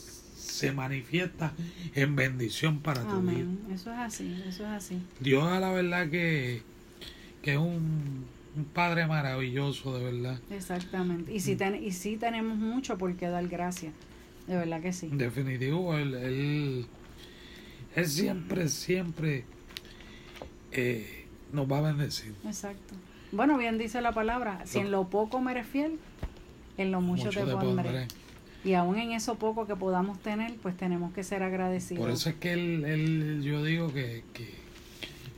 se 0.41 0.73
manifiesta 0.73 1.53
en 1.95 2.17
bendición 2.17 2.81
para 2.81 3.03
tu 3.03 3.21
vida. 3.21 3.33
Amén. 3.33 3.59
Eso 3.73 3.93
es 3.93 3.99
así, 3.99 4.43
eso 4.49 4.63
es 4.65 4.71
así. 4.71 4.99
Dios 5.21 5.45
a 5.45 5.61
la 5.61 5.71
verdad 5.71 6.09
que, 6.11 6.63
que 7.43 7.53
es 7.53 7.59
un, 7.59 8.25
un 8.57 8.65
Padre 8.73 9.07
maravilloso, 9.07 9.97
de 9.99 10.05
verdad. 10.05 10.41
Exactamente. 10.51 11.31
Mm. 11.31 11.35
Y 11.37 11.41
sí, 11.41 11.57
ten- 11.57 11.83
y 11.83 11.93
sí 11.93 12.17
tenemos 12.17 12.57
mucho 12.57 12.97
por 12.99 13.15
qué 13.17 13.29
dar 13.29 13.47
gracias. 13.49 13.93
De 14.47 14.57
verdad 14.57 14.81
que 14.81 14.93
sí. 14.93 15.09
Definitivo, 15.13 15.97
Él, 15.97 16.15
él, 16.15 16.87
él 17.95 18.07
siempre, 18.07 18.69
siempre 18.69 19.45
eh, 20.73 21.27
nos 21.53 21.71
va 21.71 21.79
a 21.79 21.83
bendecir. 21.83 22.35
Exacto. 22.45 22.95
Bueno, 23.33 23.57
bien 23.59 23.79
dice 23.79 24.01
la 24.01 24.13
palabra, 24.13 24.63
si 24.65 24.79
en 24.81 24.91
lo 24.91 25.09
poco 25.09 25.41
me 25.41 25.53
eres 25.53 25.67
fiel, 25.67 25.99
en 26.79 26.91
lo 26.91 27.01
mucho, 27.01 27.31
te, 27.31 27.45
pondré. 27.45 28.09
Y 28.65 28.75
aún 28.75 28.99
en 28.99 29.13
eso 29.13 29.37
poco 29.37 29.67
que 29.67 29.75
podamos 29.77 30.19
tener, 30.21 30.55
pues 30.57 30.77
tenemos 30.77 31.13
que 31.15 31.25
ser 31.25 31.43
agradecidos. 31.43 32.03
Por 32.03 32.11
eso 32.13 32.29
es 32.31 32.37
que 32.37 32.53
él, 32.53 32.85
él- 32.85 33.43
yo 33.43 33.65
digo 33.65 33.93
que, 33.93 34.23
que, 34.35 34.55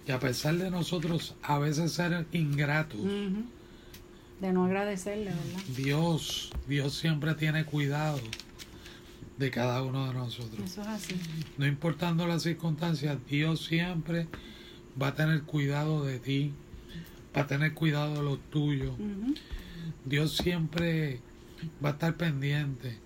que 0.05 0.13
a 0.13 0.19
pesar 0.19 0.57
de 0.57 0.71
nosotros 0.71 1.37
a 1.43 1.59
veces 1.59 1.93
ser 1.93 2.27
ingratos. 2.33 3.01
De 4.41 4.53
no 4.53 4.65
agradecerle, 4.65 5.27
¿verdad? 5.27 5.63
Dios, 5.77 6.51
Dios 6.67 6.95
siempre 6.95 7.35
tiene 7.35 7.65
cuidado 7.65 8.19
de 9.39 9.51
cada 9.53 9.83
uno 9.85 10.09
de 10.09 10.15
nosotros. 10.15 10.61
Eso 10.65 10.81
es 10.83 10.89
así. 10.89 11.15
No 11.59 11.67
importando 11.67 12.27
las 12.27 12.43
circunstancias, 12.43 13.19
Dios 13.31 13.65
siempre 13.65 14.27
va 15.01 15.09
a 15.09 15.15
tener 15.15 15.43
cuidado 15.43 16.05
de 16.05 16.19
ti, 16.19 16.53
va 17.37 17.43
a 17.43 17.47
tener 17.47 17.73
cuidado 17.73 18.15
de 18.17 18.23
los 18.23 18.41
tuyos. 18.51 18.95
Dios 20.05 20.37
siempre 20.37 21.21
va 21.85 21.91
a 21.91 21.93
estar 21.93 22.17
pendiente. 22.17 22.99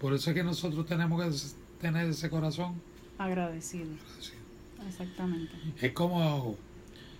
Por 0.00 0.14
eso 0.14 0.30
es 0.30 0.36
que 0.36 0.44
nosotros 0.44 0.86
tenemos 0.86 1.22
que 1.22 1.56
tener 1.80 2.08
ese 2.08 2.30
corazón. 2.30 2.74
Agradecido. 3.18 3.90
Exactamente. 4.86 5.52
Es 5.80 5.92
como, 5.92 6.56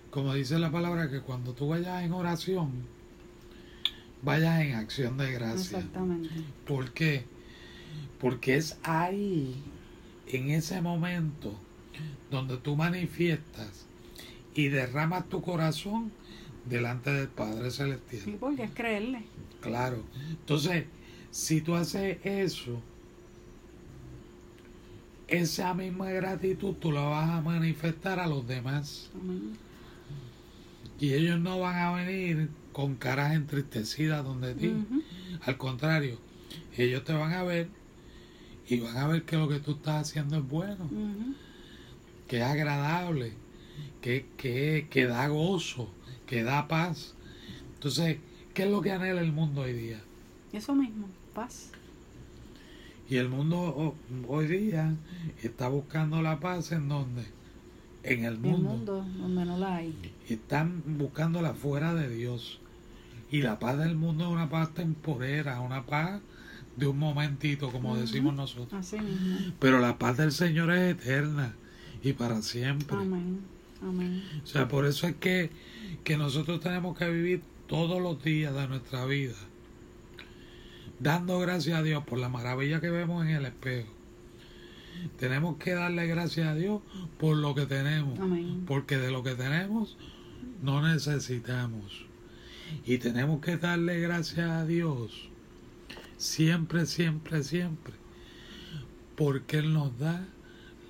como 0.09 0.33
dice 0.33 0.59
la 0.59 0.71
palabra, 0.71 1.09
que 1.09 1.21
cuando 1.21 1.53
tú 1.53 1.69
vayas 1.69 2.03
en 2.03 2.13
oración, 2.13 2.71
vayas 4.21 4.61
en 4.61 4.75
acción 4.75 5.17
de 5.17 5.31
gracia. 5.31 5.79
Exactamente. 5.79 6.29
¿Por 6.65 6.91
qué? 6.93 7.25
Porque 8.19 8.55
es 8.55 8.77
ahí, 8.83 9.55
en 10.27 10.49
ese 10.49 10.81
momento, 10.81 11.59
donde 12.31 12.57
tú 12.57 12.75
manifiestas 12.75 13.85
y 14.53 14.69
derramas 14.69 15.29
tu 15.29 15.41
corazón 15.41 16.11
delante 16.65 17.11
del 17.11 17.27
Padre 17.27 17.71
Celestial. 17.71 18.21
Sí, 18.23 18.37
porque 18.39 18.63
es 18.63 18.71
creerle. 18.71 19.23
Claro. 19.61 20.03
Entonces, 20.29 20.85
si 21.31 21.61
tú 21.61 21.75
haces 21.75 22.17
eso, 22.23 22.81
esa 25.27 25.73
misma 25.73 26.09
gratitud 26.11 26.75
tú 26.75 26.91
la 26.91 27.01
vas 27.01 27.29
a 27.29 27.41
manifestar 27.41 28.19
a 28.19 28.27
los 28.27 28.47
demás. 28.47 29.09
Amén. 29.13 29.53
Y 30.99 31.13
ellos 31.13 31.39
no 31.39 31.59
van 31.59 31.75
a 31.75 31.91
venir 31.91 32.49
con 32.71 32.95
caras 32.95 33.33
entristecidas 33.33 34.23
donde 34.23 34.55
ti. 34.55 34.73
Al 35.45 35.57
contrario, 35.57 36.17
ellos 36.75 37.03
te 37.03 37.13
van 37.13 37.33
a 37.33 37.43
ver 37.43 37.67
y 38.67 38.79
van 38.79 38.97
a 38.97 39.07
ver 39.07 39.23
que 39.23 39.37
lo 39.37 39.47
que 39.47 39.59
tú 39.59 39.71
estás 39.71 40.09
haciendo 40.09 40.37
es 40.37 40.47
bueno, 40.47 40.89
que 42.27 42.37
es 42.37 42.43
agradable, 42.43 43.33
que, 44.01 44.25
que, 44.37 44.87
que 44.89 45.05
da 45.05 45.27
gozo, 45.27 45.89
que 46.25 46.43
da 46.43 46.67
paz. 46.67 47.13
Entonces, 47.75 48.17
¿qué 48.53 48.63
es 48.63 48.71
lo 48.71 48.81
que 48.81 48.91
anhela 48.91 49.21
el 49.21 49.31
mundo 49.31 49.61
hoy 49.61 49.73
día? 49.73 50.01
Eso 50.57 50.73
mismo, 50.75 51.07
paz. 51.35 51.71
Y 53.09 53.17
el 53.17 53.29
mundo 53.29 53.57
ho- 53.59 53.95
hoy 54.27 54.47
día 54.47 54.95
está 55.43 55.67
buscando 55.69 56.21
la 56.21 56.39
paz 56.39 56.71
en 56.71 56.89
donde? 56.89 57.25
En 58.03 58.25
el 58.25 58.33
El 58.33 58.39
mundo. 58.39 58.69
mundo 58.69 59.05
donde 59.17 59.45
no 59.45 59.57
la 59.57 59.75
hay. 59.77 59.93
Están 60.27 60.81
buscándola 60.97 61.53
fuera 61.53 61.93
de 61.93 62.09
Dios. 62.09 62.59
Y 63.31 63.41
la 63.41 63.59
paz 63.59 63.77
del 63.77 63.95
mundo 63.95 64.25
es 64.25 64.31
una 64.31 64.49
paz 64.49 64.73
temporera, 64.73 65.59
una 65.61 65.85
paz 65.85 66.21
de 66.75 66.87
un 66.87 66.97
momentito, 66.97 67.71
como 67.71 67.95
decimos 67.97 68.33
nosotros. 68.35 68.73
Así 68.79 68.99
mismo. 68.99 69.37
Pero 69.59 69.79
la 69.79 69.97
paz 69.97 70.17
del 70.17 70.31
Señor 70.31 70.71
es 70.71 70.95
eterna 70.95 71.53
y 72.03 72.13
para 72.13 72.41
siempre. 72.41 72.97
Amén. 72.97 73.41
Amén. 73.81 74.23
O 74.43 74.47
sea, 74.47 74.67
por 74.67 74.85
eso 74.85 75.07
es 75.07 75.15
que, 75.17 75.51
que 76.03 76.17
nosotros 76.17 76.59
tenemos 76.61 76.97
que 76.97 77.09
vivir 77.09 77.41
todos 77.67 78.01
los 78.01 78.23
días 78.23 78.53
de 78.55 78.67
nuestra 78.67 79.05
vida 79.05 79.35
dando 80.99 81.39
gracias 81.39 81.79
a 81.79 81.83
Dios 81.83 82.03
por 82.03 82.19
la 82.19 82.29
maravilla 82.29 82.81
que 82.81 82.89
vemos 82.89 83.25
en 83.25 83.31
el 83.31 83.45
espejo. 83.45 83.91
Tenemos 85.19 85.57
que 85.57 85.73
darle 85.73 86.07
gracias 86.07 86.47
a 86.47 86.55
Dios 86.55 86.81
por 87.19 87.37
lo 87.37 87.53
que 87.53 87.65
tenemos, 87.65 88.19
Amén. 88.19 88.63
porque 88.65 88.97
de 88.97 89.11
lo 89.11 89.23
que 89.23 89.35
tenemos 89.35 89.97
no 90.61 90.81
necesitamos. 90.81 92.05
Y 92.85 92.97
tenemos 92.97 93.41
que 93.41 93.57
darle 93.57 93.99
gracias 93.99 94.49
a 94.49 94.65
Dios 94.65 95.29
siempre, 96.17 96.85
siempre, 96.85 97.43
siempre, 97.43 97.93
porque 99.15 99.57
Él 99.57 99.73
nos 99.73 99.97
da 99.97 100.25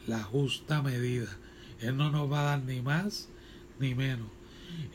la 0.08 0.24
justa 0.24 0.82
medida. 0.82 1.28
Él 1.80 1.98
no 1.98 2.10
nos 2.10 2.32
va 2.32 2.40
a 2.42 2.44
dar 2.44 2.64
ni 2.64 2.82
más 2.82 3.30
ni 3.80 3.94
menos. 3.94 4.28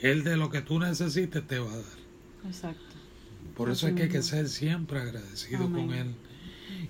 Él 0.00 0.24
de 0.24 0.36
lo 0.36 0.50
que 0.50 0.62
tú 0.62 0.78
necesites 0.80 1.46
te 1.46 1.58
va 1.58 1.72
a 1.72 1.76
dar. 1.76 1.98
Exacto. 2.46 2.91
Por 3.56 3.70
eso 3.70 3.86
es 3.88 3.94
que 3.94 4.04
hay 4.04 4.08
que 4.08 4.22
ser 4.22 4.48
siempre 4.48 5.00
agradecido 5.00 5.64
Amén. 5.64 5.86
con 5.88 5.94
Él 5.96 6.14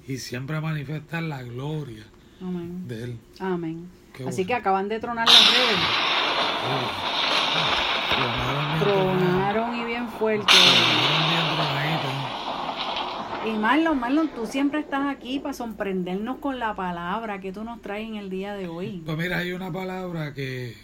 y 0.06 0.18
siempre 0.18 0.60
manifestar 0.60 1.22
la 1.22 1.42
gloria 1.42 2.04
Amén. 2.40 2.86
de 2.88 3.04
Él. 3.04 3.18
Amén. 3.40 3.88
Qué 4.12 4.24
Así 4.24 4.36
bueno. 4.42 4.46
que 4.48 4.54
acaban 4.54 4.88
de 4.88 5.00
tronar 5.00 5.26
las 5.26 5.52
redes. 5.52 5.78
Tronaron 8.10 8.80
Tronaron 8.80 9.74
y 9.80 9.84
bien 9.84 10.08
fuerte. 10.08 10.52
Y 13.44 13.50
Marlon, 13.58 13.98
Marlon, 13.98 14.28
tú 14.28 14.46
siempre 14.46 14.78
estás 14.78 15.12
aquí 15.12 15.40
para 15.40 15.52
sorprendernos 15.52 16.38
con 16.38 16.60
la 16.60 16.76
palabra 16.76 17.40
que 17.40 17.52
tú 17.52 17.64
nos 17.64 17.82
traes 17.82 18.06
en 18.08 18.14
el 18.14 18.30
día 18.30 18.54
de 18.54 18.68
hoy. 18.68 19.02
Pues 19.04 19.18
mira, 19.18 19.38
hay 19.38 19.52
una 19.52 19.72
palabra 19.72 20.32
que 20.32 20.76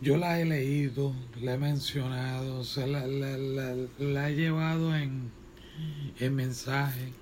yo 0.00 0.16
la 0.16 0.40
he 0.40 0.44
leído, 0.44 1.14
la 1.40 1.54
he 1.54 1.58
mencionado, 1.58 2.62
la, 2.86 3.06
la- 3.06 3.36
la- 3.36 3.76
la 3.98 4.30
he 4.30 4.34
llevado 4.36 4.96
en, 4.96 5.30
en 6.18 6.34
mensaje. 6.34 7.12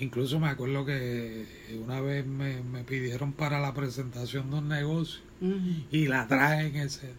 Incluso 0.00 0.38
me 0.40 0.48
acuerdo 0.48 0.84
que 0.84 1.46
una 1.84 2.00
vez 2.00 2.26
me, 2.26 2.60
me 2.62 2.82
pidieron 2.84 3.32
para 3.32 3.60
la 3.60 3.72
presentación 3.72 4.50
de 4.50 4.56
un 4.58 4.68
negocio 4.68 5.20
y 5.90 6.06
la 6.08 6.26
traje 6.28 6.66
en 6.68 6.76
ese. 6.76 7.12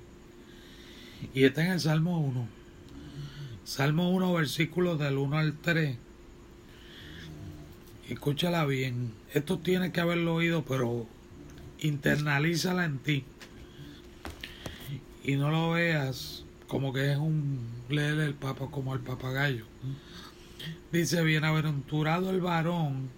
Y 1.34 1.46
está 1.46 1.66
en 1.66 1.72
el 1.72 1.80
Salmo 1.80 2.20
1. 2.20 2.48
Salmo 3.64 4.12
1, 4.12 4.34
versículos 4.34 5.00
del 5.00 5.18
1 5.18 5.38
al 5.38 5.54
3. 5.58 5.98
Escúchala 8.10 8.66
bien. 8.66 9.14
Esto 9.34 9.60
tienes 9.60 9.92
que 9.92 10.02
haberlo 10.02 10.36
oído, 10.36 10.66
pero 10.66 11.08
internalízala 11.80 12.86
en 12.86 13.00
ti. 13.00 13.24
Y 15.24 15.36
no 15.36 15.50
lo 15.50 15.72
veas 15.72 16.44
como 16.68 16.92
que 16.92 17.12
es 17.12 17.18
un 17.18 17.60
leer 17.90 18.20
el 18.20 18.34
papa 18.34 18.68
como 18.70 18.94
el 18.94 19.00
papagayo. 19.00 19.66
Dice, 20.92 21.24
bienaventurado 21.24 22.30
el 22.30 22.42
varón 22.42 23.10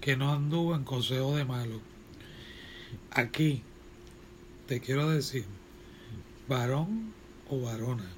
que 0.00 0.16
no 0.16 0.32
anduvo 0.32 0.74
en 0.74 0.84
consejo 0.84 1.36
de 1.36 1.44
malo. 1.44 1.80
Aquí 3.10 3.62
te 4.66 4.80
quiero 4.80 5.08
decir, 5.08 5.44
varón 6.48 7.12
o 7.48 7.60
varona, 7.60 8.10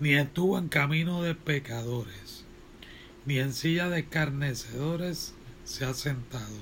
ni 0.00 0.14
estuvo 0.14 0.58
en 0.58 0.68
camino 0.68 1.22
de 1.22 1.34
pecadores, 1.34 2.44
ni 3.26 3.38
en 3.38 3.52
silla 3.52 3.88
de 3.88 4.00
escarnecedores 4.00 5.34
se 5.64 5.84
ha 5.84 5.94
sentado, 5.94 6.56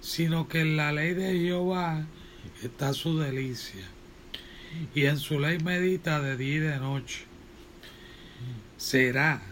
sino 0.00 0.48
que 0.48 0.60
en 0.60 0.76
la 0.76 0.92
ley 0.92 1.14
de 1.14 1.38
Jehová 1.38 2.06
está 2.62 2.92
su 2.92 3.18
delicia, 3.18 3.86
y 4.94 5.06
en 5.06 5.18
su 5.18 5.38
ley 5.38 5.58
medita 5.58 6.20
de 6.20 6.36
día 6.36 6.54
y 6.54 6.58
de 6.58 6.78
noche. 6.78 7.24
Será, 8.76 9.42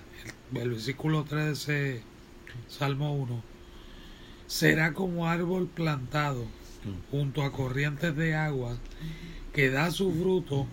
el, 0.52 0.60
el 0.60 0.70
versículo 0.70 1.24
13, 1.24 2.02
Salmo 2.68 3.14
1, 3.14 3.42
será 4.46 4.92
como 4.92 5.28
árbol 5.28 5.68
plantado 5.68 6.46
junto 7.10 7.42
a 7.42 7.52
corrientes 7.52 8.14
de 8.16 8.34
agua 8.34 8.76
que 9.52 9.70
da 9.70 9.90
su 9.90 10.12
fruto 10.12 10.66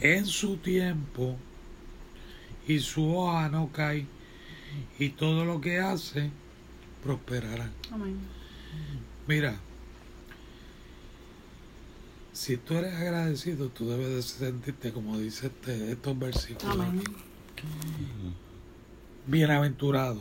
en 0.00 0.26
su 0.26 0.56
tiempo 0.58 1.36
y 2.66 2.78
su 2.78 3.16
hoja 3.16 3.48
no 3.48 3.70
cae 3.72 4.06
y 4.98 5.10
todo 5.10 5.44
lo 5.44 5.60
que 5.60 5.78
hace 5.78 6.30
prosperará. 7.02 7.70
Amén. 7.90 8.18
Mira, 9.26 9.58
si 12.34 12.56
tú 12.58 12.74
eres 12.74 12.92
agradecido, 12.94 13.68
tú 13.70 13.88
debes 13.88 14.08
de 14.08 14.22
sentirte 14.22 14.92
como 14.92 15.16
dice 15.18 15.46
este, 15.46 15.92
estos 15.92 16.18
versículos. 16.18 16.74
Amén. 16.74 17.00
aquí. 17.00 17.64
Bienaventurado, 19.26 20.20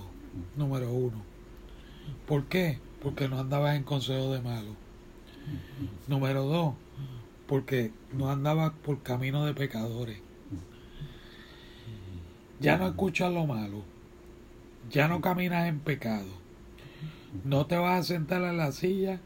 número 0.56 0.92
uno. 0.94 1.24
¿Por 2.28 2.46
qué? 2.46 2.80
Porque 3.02 3.28
no 3.28 3.40
andabas 3.40 3.76
en 3.76 3.84
consejo 3.84 4.32
de 4.32 4.42
malo. 4.42 4.76
Número 6.08 6.44
dos, 6.46 6.76
porque 7.48 7.92
no 8.14 8.30
andabas 8.30 8.72
por 8.86 9.02
camino 9.04 9.46
de 9.46 9.54
pecadores. 9.54 10.20
Ya 12.60 12.78
no 12.78 12.88
escuchas 12.88 13.34
lo 13.34 13.46
malo. 13.46 13.84
Ya 14.90 15.08
no 15.10 15.20
caminas 15.20 15.68
en 15.68 15.80
pecado. 15.80 16.30
No 17.44 17.66
te 17.66 17.76
vas 17.76 18.00
a 18.00 18.04
sentar 18.04 18.42
en 18.44 18.58
la 18.58 18.72
silla 18.72 19.20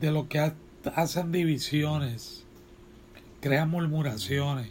de 0.00 0.10
los 0.10 0.26
que 0.26 0.40
ha- 0.40 0.54
hacen 0.94 1.32
divisiones, 1.32 2.44
crean 3.40 3.70
murmuraciones, 3.70 4.68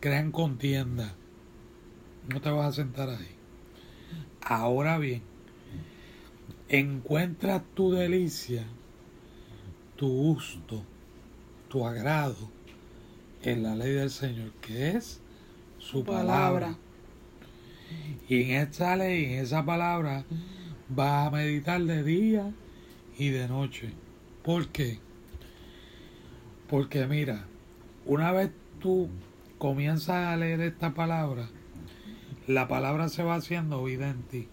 crean 0.00 0.32
contienda. 0.32 1.14
No 2.28 2.40
te 2.40 2.50
vas 2.50 2.68
a 2.68 2.72
sentar 2.72 3.08
ahí. 3.08 3.36
Ahora 4.40 4.98
bien, 4.98 5.22
encuentra 6.68 7.62
tu 7.74 7.92
delicia, 7.92 8.64
tu 9.96 10.08
gusto, 10.08 10.82
tu 11.68 11.86
agrado 11.86 12.50
en 13.42 13.62
la 13.62 13.74
ley 13.74 13.92
del 13.92 14.10
Señor, 14.10 14.52
que 14.60 14.90
es 14.90 15.20
su 15.78 16.04
palabra. 16.04 16.76
Y 18.28 18.42
en 18.42 18.50
esta 18.62 18.96
ley, 18.96 19.24
en 19.24 19.44
esa 19.44 19.64
palabra, 19.64 20.24
vas 20.88 21.28
a 21.28 21.30
meditar 21.30 21.82
de 21.82 22.02
día 22.02 22.52
y 23.18 23.28
de 23.28 23.48
noche. 23.48 23.92
¿Por 24.42 24.68
qué? 24.68 24.98
Porque 26.68 27.06
mira, 27.06 27.44
una 28.06 28.32
vez 28.32 28.50
tú 28.80 29.08
comienzas 29.58 30.26
a 30.26 30.36
leer 30.36 30.60
esta 30.60 30.94
palabra, 30.94 31.48
la 32.48 32.66
palabra 32.66 33.08
se 33.08 33.22
va 33.22 33.36
haciendo 33.36 33.84
vida 33.84 34.10
en 34.10 34.22
ti. 34.22 34.48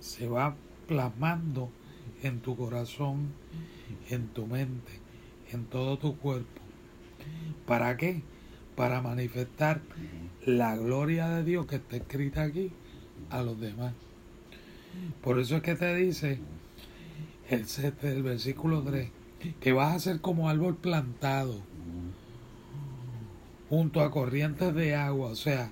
Se 0.00 0.26
va 0.26 0.56
plasmando 0.88 1.70
en 2.22 2.40
tu 2.40 2.56
corazón, 2.56 3.32
en 4.08 4.28
tu 4.28 4.46
mente, 4.46 5.00
en 5.52 5.66
todo 5.66 5.98
tu 5.98 6.16
cuerpo. 6.16 6.62
¿Para 7.66 7.98
qué? 7.98 8.22
Para 8.74 9.02
manifestar 9.02 9.82
la 10.46 10.76
gloria 10.76 11.28
de 11.28 11.44
Dios 11.44 11.66
que 11.66 11.76
está 11.76 11.96
escrita 11.96 12.44
aquí 12.44 12.72
a 13.28 13.42
los 13.42 13.60
demás. 13.60 13.92
Por 15.22 15.38
eso 15.38 15.56
es 15.56 15.62
que 15.62 15.74
te 15.74 15.94
dice 15.94 16.38
el, 17.50 17.64
el 18.02 18.22
versículo 18.22 18.82
3 18.82 19.10
que 19.60 19.72
vas 19.72 19.94
a 19.94 20.00
ser 20.00 20.20
como 20.20 20.48
árbol 20.48 20.76
plantado 20.76 21.60
junto 23.68 24.00
a 24.00 24.10
corrientes 24.10 24.74
de 24.74 24.94
agua. 24.94 25.28
O 25.30 25.36
sea, 25.36 25.70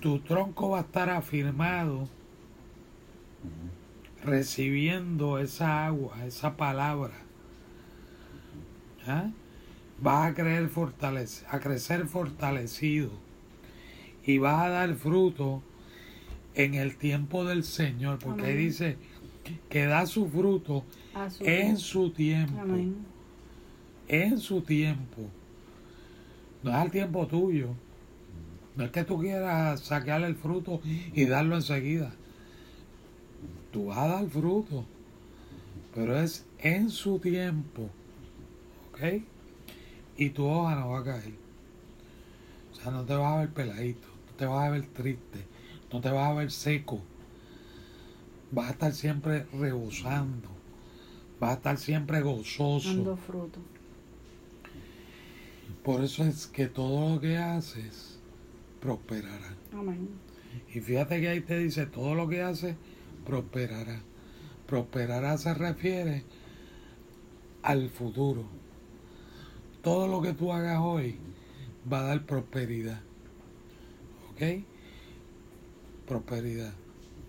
tu 0.00 0.20
tronco 0.20 0.70
va 0.70 0.78
a 0.78 0.82
estar 0.82 1.10
afirmado 1.10 2.08
recibiendo 4.24 5.38
esa 5.38 5.86
agua, 5.86 6.24
esa 6.26 6.56
palabra. 6.56 7.14
¿Ah? 9.06 9.30
Vas 10.00 10.30
a, 10.30 10.34
creer 10.34 10.68
fortalece- 10.70 11.44
a 11.48 11.60
crecer 11.60 12.06
fortalecido 12.06 13.10
y 14.24 14.38
vas 14.38 14.62
a 14.64 14.68
dar 14.68 14.94
fruto 14.94 15.62
en 16.54 16.74
el 16.74 16.96
tiempo 16.96 17.44
del 17.44 17.64
Señor, 17.64 18.18
porque 18.18 18.44
ahí 18.46 18.56
dice 18.56 18.96
que 19.68 19.86
da 19.86 20.06
su 20.06 20.28
fruto 20.28 20.84
su 21.30 21.44
en 21.44 21.76
su 21.76 22.10
tiempo, 22.10 22.60
Amén. 22.60 22.96
en 24.08 24.38
su 24.38 24.60
tiempo. 24.62 25.22
No 26.62 26.70
es 26.70 26.76
al 26.76 26.90
tiempo 26.90 27.26
tuyo. 27.26 27.68
No 28.76 28.84
es 28.84 28.90
que 28.90 29.04
tú 29.04 29.18
quieras 29.18 29.80
sacar 29.80 30.22
el 30.22 30.36
fruto 30.36 30.80
y 31.14 31.24
darlo 31.26 31.56
enseguida. 31.56 32.12
Tú 33.72 33.86
vas 33.86 33.98
a 33.98 34.08
dar 34.08 34.28
fruto, 34.28 34.84
pero 35.94 36.18
es 36.18 36.46
en 36.58 36.90
su 36.90 37.18
tiempo. 37.18 37.88
¿Ok? 38.92 39.22
Y 40.16 40.30
tu 40.30 40.46
hoja 40.46 40.76
no 40.76 40.90
va 40.90 41.00
a 41.00 41.04
caer. 41.04 41.34
O 42.72 42.74
sea, 42.74 42.90
no 42.90 43.04
te 43.04 43.14
vas 43.14 43.34
a 43.34 43.40
ver 43.40 43.50
peladito, 43.50 44.08
no 44.08 44.36
te 44.36 44.46
vas 44.46 44.66
a 44.66 44.70
ver 44.70 44.86
triste, 44.86 45.44
no 45.92 46.00
te 46.00 46.10
vas 46.10 46.30
a 46.30 46.34
ver 46.34 46.50
seco. 46.50 47.00
Vas 48.52 48.68
a 48.68 48.70
estar 48.72 48.92
siempre 48.92 49.46
rebosando. 49.52 50.48
Vas 51.38 51.50
a 51.50 51.54
estar 51.54 51.78
siempre 51.78 52.20
gozoso. 52.20 52.88
Dando 52.88 53.16
fruto. 53.16 53.60
Por 55.82 56.04
eso 56.04 56.24
es 56.24 56.46
que 56.46 56.66
todo 56.66 57.14
lo 57.14 57.20
que 57.20 57.38
haces 57.38 58.18
prosperará. 58.80 59.54
Amén. 59.72 60.08
Y 60.74 60.80
fíjate 60.80 61.20
que 61.20 61.28
ahí 61.28 61.40
te 61.40 61.58
dice, 61.58 61.86
todo 61.86 62.14
lo 62.14 62.28
que 62.28 62.42
haces 62.42 62.76
prosperará. 63.24 64.00
Prosperará 64.66 65.38
se 65.38 65.54
refiere 65.54 66.24
al 67.62 67.88
futuro. 67.88 68.44
Todo 69.82 70.08
lo 70.08 70.20
que 70.20 70.32
tú 70.34 70.52
hagas 70.52 70.78
hoy 70.80 71.16
va 71.90 72.00
a 72.00 72.04
dar 72.04 72.26
prosperidad. 72.26 73.00
¿Ok? 74.30 74.64
Prosperidad. 76.06 76.74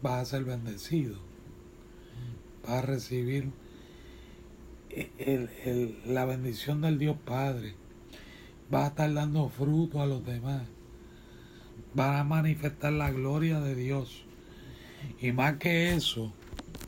Vas 0.02 0.22
a 0.22 0.26
ser 0.26 0.44
bendecido. 0.46 1.18
Vas 2.64 2.72
a 2.72 2.82
recibir 2.82 3.50
el- 5.20 5.50
el- 5.64 5.98
la 6.14 6.26
bendición 6.26 6.82
del 6.82 6.98
Dios 7.00 7.18
Padre. 7.26 7.76
Vas 8.70 8.84
a 8.84 8.88
estar 8.88 9.14
dando 9.14 9.50
fruto 9.50 10.02
a 10.02 10.06
los 10.06 10.26
demás 10.26 10.64
van 11.94 12.16
a 12.16 12.24
manifestar 12.24 12.94
la 12.94 13.12
gloria 13.12 13.60
de 13.60 13.76
Dios. 13.76 14.24
Y 15.20 15.32
más 15.34 15.58
que 15.58 15.94
eso, 15.94 16.32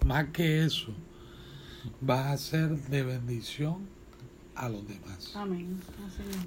más 0.06 0.30
que 0.30 0.63
eso, 0.63 0.93
vas 1.99 2.28
a 2.28 2.38
ser 2.38 2.69
de 2.88 3.04
bendición 3.04 3.80
a 4.56 4.69
los 4.69 4.88
demás. 4.88 5.36
Amén. 5.36 5.78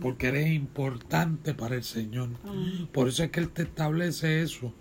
Porque 0.00 0.28
eres 0.28 0.52
importante 0.52 1.52
para 1.52 1.74
el 1.74 1.84
Señor. 1.84 2.30
Amén. 2.44 2.88
Por 2.92 3.08
eso 3.08 3.24
es 3.24 3.30
que 3.30 3.40
Él 3.40 3.50
te 3.50 3.62
establece 3.64 4.40
eso. 4.42 4.72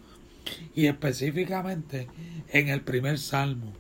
Y 0.76 0.88
específicamente 0.88 2.08
en 2.50 2.70
el 2.70 2.82
primer 2.82 3.18
salmo. 3.18 3.74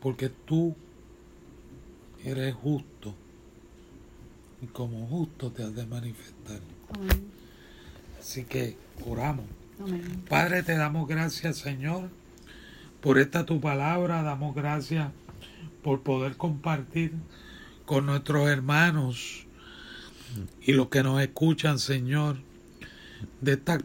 Porque 0.00 0.28
tú 0.28 0.74
eres 2.24 2.54
justo. 2.54 3.14
Y 4.60 4.66
como 4.66 5.06
justo 5.06 5.50
te 5.50 5.62
has 5.62 5.74
de 5.74 5.86
manifestar. 5.86 6.60
Amén. 6.94 7.24
Así 8.18 8.44
que 8.44 8.76
oramos. 9.06 9.46
Amén. 9.80 10.22
Padre, 10.28 10.62
te 10.62 10.76
damos 10.76 11.08
gracias, 11.08 11.56
Señor, 11.56 12.08
por 13.00 13.18
esta 13.18 13.44
tu 13.44 13.60
palabra. 13.60 14.22
Damos 14.22 14.54
gracias 14.54 15.10
por 15.82 16.02
poder 16.02 16.36
compartir 16.36 17.12
con 17.84 18.06
nuestros 18.06 18.48
hermanos 18.48 19.46
y 20.62 20.72
los 20.72 20.88
que 20.88 21.02
nos 21.02 21.20
escuchan, 21.20 21.78
Señor, 21.78 22.38
de 23.40 23.52
estos 23.52 23.84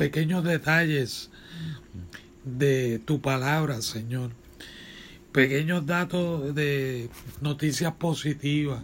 pequeños 0.00 0.42
detalles 0.44 1.28
de 2.42 3.02
tu 3.04 3.20
palabra, 3.20 3.82
Señor. 3.82 4.30
Pequeños 5.30 5.84
datos 5.84 6.54
de 6.54 7.10
noticias 7.42 7.92
positivas, 7.92 8.82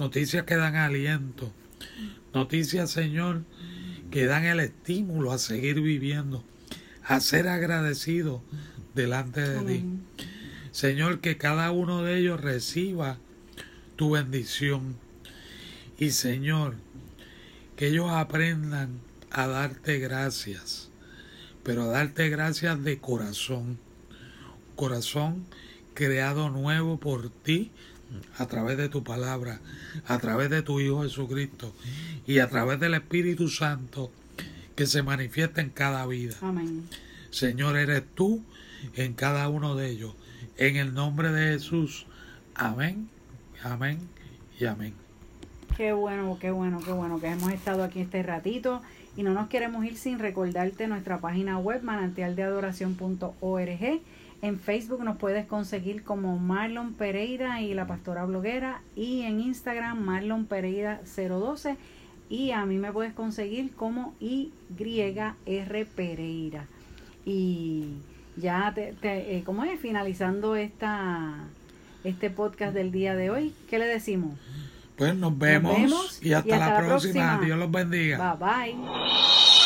noticias 0.00 0.42
que 0.44 0.56
dan 0.56 0.74
aliento, 0.74 1.52
noticias, 2.34 2.90
Señor, 2.90 3.44
que 4.10 4.26
dan 4.26 4.44
el 4.44 4.58
estímulo 4.58 5.30
a 5.30 5.38
seguir 5.38 5.80
viviendo, 5.80 6.42
a 7.04 7.20
ser 7.20 7.46
agradecido 7.46 8.42
delante 8.96 9.42
de 9.42 9.60
ti. 9.60 9.84
Señor, 10.72 11.20
que 11.20 11.36
cada 11.36 11.70
uno 11.70 12.02
de 12.02 12.18
ellos 12.18 12.40
reciba 12.40 13.16
tu 13.94 14.10
bendición. 14.10 14.96
Y 16.00 16.10
Señor, 16.10 16.74
que 17.76 17.86
ellos 17.86 18.10
aprendan 18.10 19.11
a 19.32 19.46
darte 19.46 19.98
gracias, 19.98 20.90
pero 21.62 21.84
a 21.84 21.86
darte 21.86 22.28
gracias 22.28 22.82
de 22.84 22.98
corazón, 22.98 23.78
corazón 24.76 25.46
creado 25.94 26.50
nuevo 26.50 26.98
por 26.98 27.30
ti 27.30 27.70
a 28.38 28.46
través 28.46 28.76
de 28.76 28.88
tu 28.88 29.02
palabra, 29.02 29.60
a 30.06 30.18
través 30.18 30.50
de 30.50 30.62
tu 30.62 30.80
Hijo 30.80 31.02
Jesucristo 31.02 31.74
y 32.26 32.38
a 32.38 32.48
través 32.48 32.78
del 32.78 32.94
Espíritu 32.94 33.48
Santo 33.48 34.10
que 34.76 34.86
se 34.86 35.02
manifiesta 35.02 35.60
en 35.60 35.70
cada 35.70 36.06
vida. 36.06 36.34
Amén. 36.40 36.88
Señor, 37.30 37.76
eres 37.76 38.02
tú 38.14 38.44
en 38.94 39.14
cada 39.14 39.48
uno 39.48 39.74
de 39.76 39.90
ellos. 39.90 40.14
En 40.58 40.76
el 40.76 40.92
nombre 40.92 41.32
de 41.32 41.54
Jesús. 41.54 42.06
Amén, 42.54 43.08
amén 43.62 43.98
y 44.58 44.66
amén. 44.66 45.01
Qué 45.82 45.92
bueno, 45.92 46.38
qué 46.40 46.52
bueno, 46.52 46.78
qué 46.78 46.92
bueno 46.92 47.18
que 47.18 47.26
hemos 47.26 47.50
estado 47.50 47.82
aquí 47.82 47.98
este 47.98 48.22
ratito 48.22 48.82
y 49.16 49.24
no 49.24 49.34
nos 49.34 49.48
queremos 49.48 49.84
ir 49.84 49.96
sin 49.96 50.20
recordarte 50.20 50.86
nuestra 50.86 51.18
página 51.18 51.58
web 51.58 51.82
manantialdeadoración.org. 51.82 54.00
En 54.42 54.60
Facebook 54.60 55.02
nos 55.02 55.16
puedes 55.16 55.44
conseguir 55.44 56.04
como 56.04 56.38
Marlon 56.38 56.94
Pereira 56.94 57.62
y 57.62 57.74
la 57.74 57.88
pastora 57.88 58.24
bloguera 58.24 58.80
y 58.94 59.22
en 59.22 59.40
Instagram 59.40 60.00
Marlon 60.00 60.46
Pereira 60.46 61.00
012 61.16 61.76
y 62.30 62.52
a 62.52 62.64
mí 62.64 62.78
me 62.78 62.92
puedes 62.92 63.12
conseguir 63.12 63.74
como 63.74 64.14
YR 64.20 65.86
Pereira. 65.96 66.66
Y 67.24 67.96
ya, 68.36 68.72
te, 68.72 68.94
eh, 69.02 69.42
¿cómo 69.44 69.64
es? 69.64 69.80
Finalizando 69.80 70.54
esta, 70.54 71.48
este 72.04 72.30
podcast 72.30 72.72
del 72.72 72.92
día 72.92 73.16
de 73.16 73.30
hoy, 73.30 73.52
¿qué 73.68 73.80
le 73.80 73.86
decimos? 73.86 74.38
Pues 74.96 75.14
nos 75.14 75.36
vemos, 75.36 75.74
vemos 75.76 76.18
y, 76.22 76.32
hasta 76.32 76.48
y 76.48 76.52
hasta 76.52 76.66
la, 76.66 76.80
la 76.80 76.86
próxima. 76.86 77.12
próxima. 77.12 77.38
Dios 77.44 77.58
los 77.58 77.70
bendiga. 77.70 78.34
Bye 78.34 78.74
bye. 78.76 79.61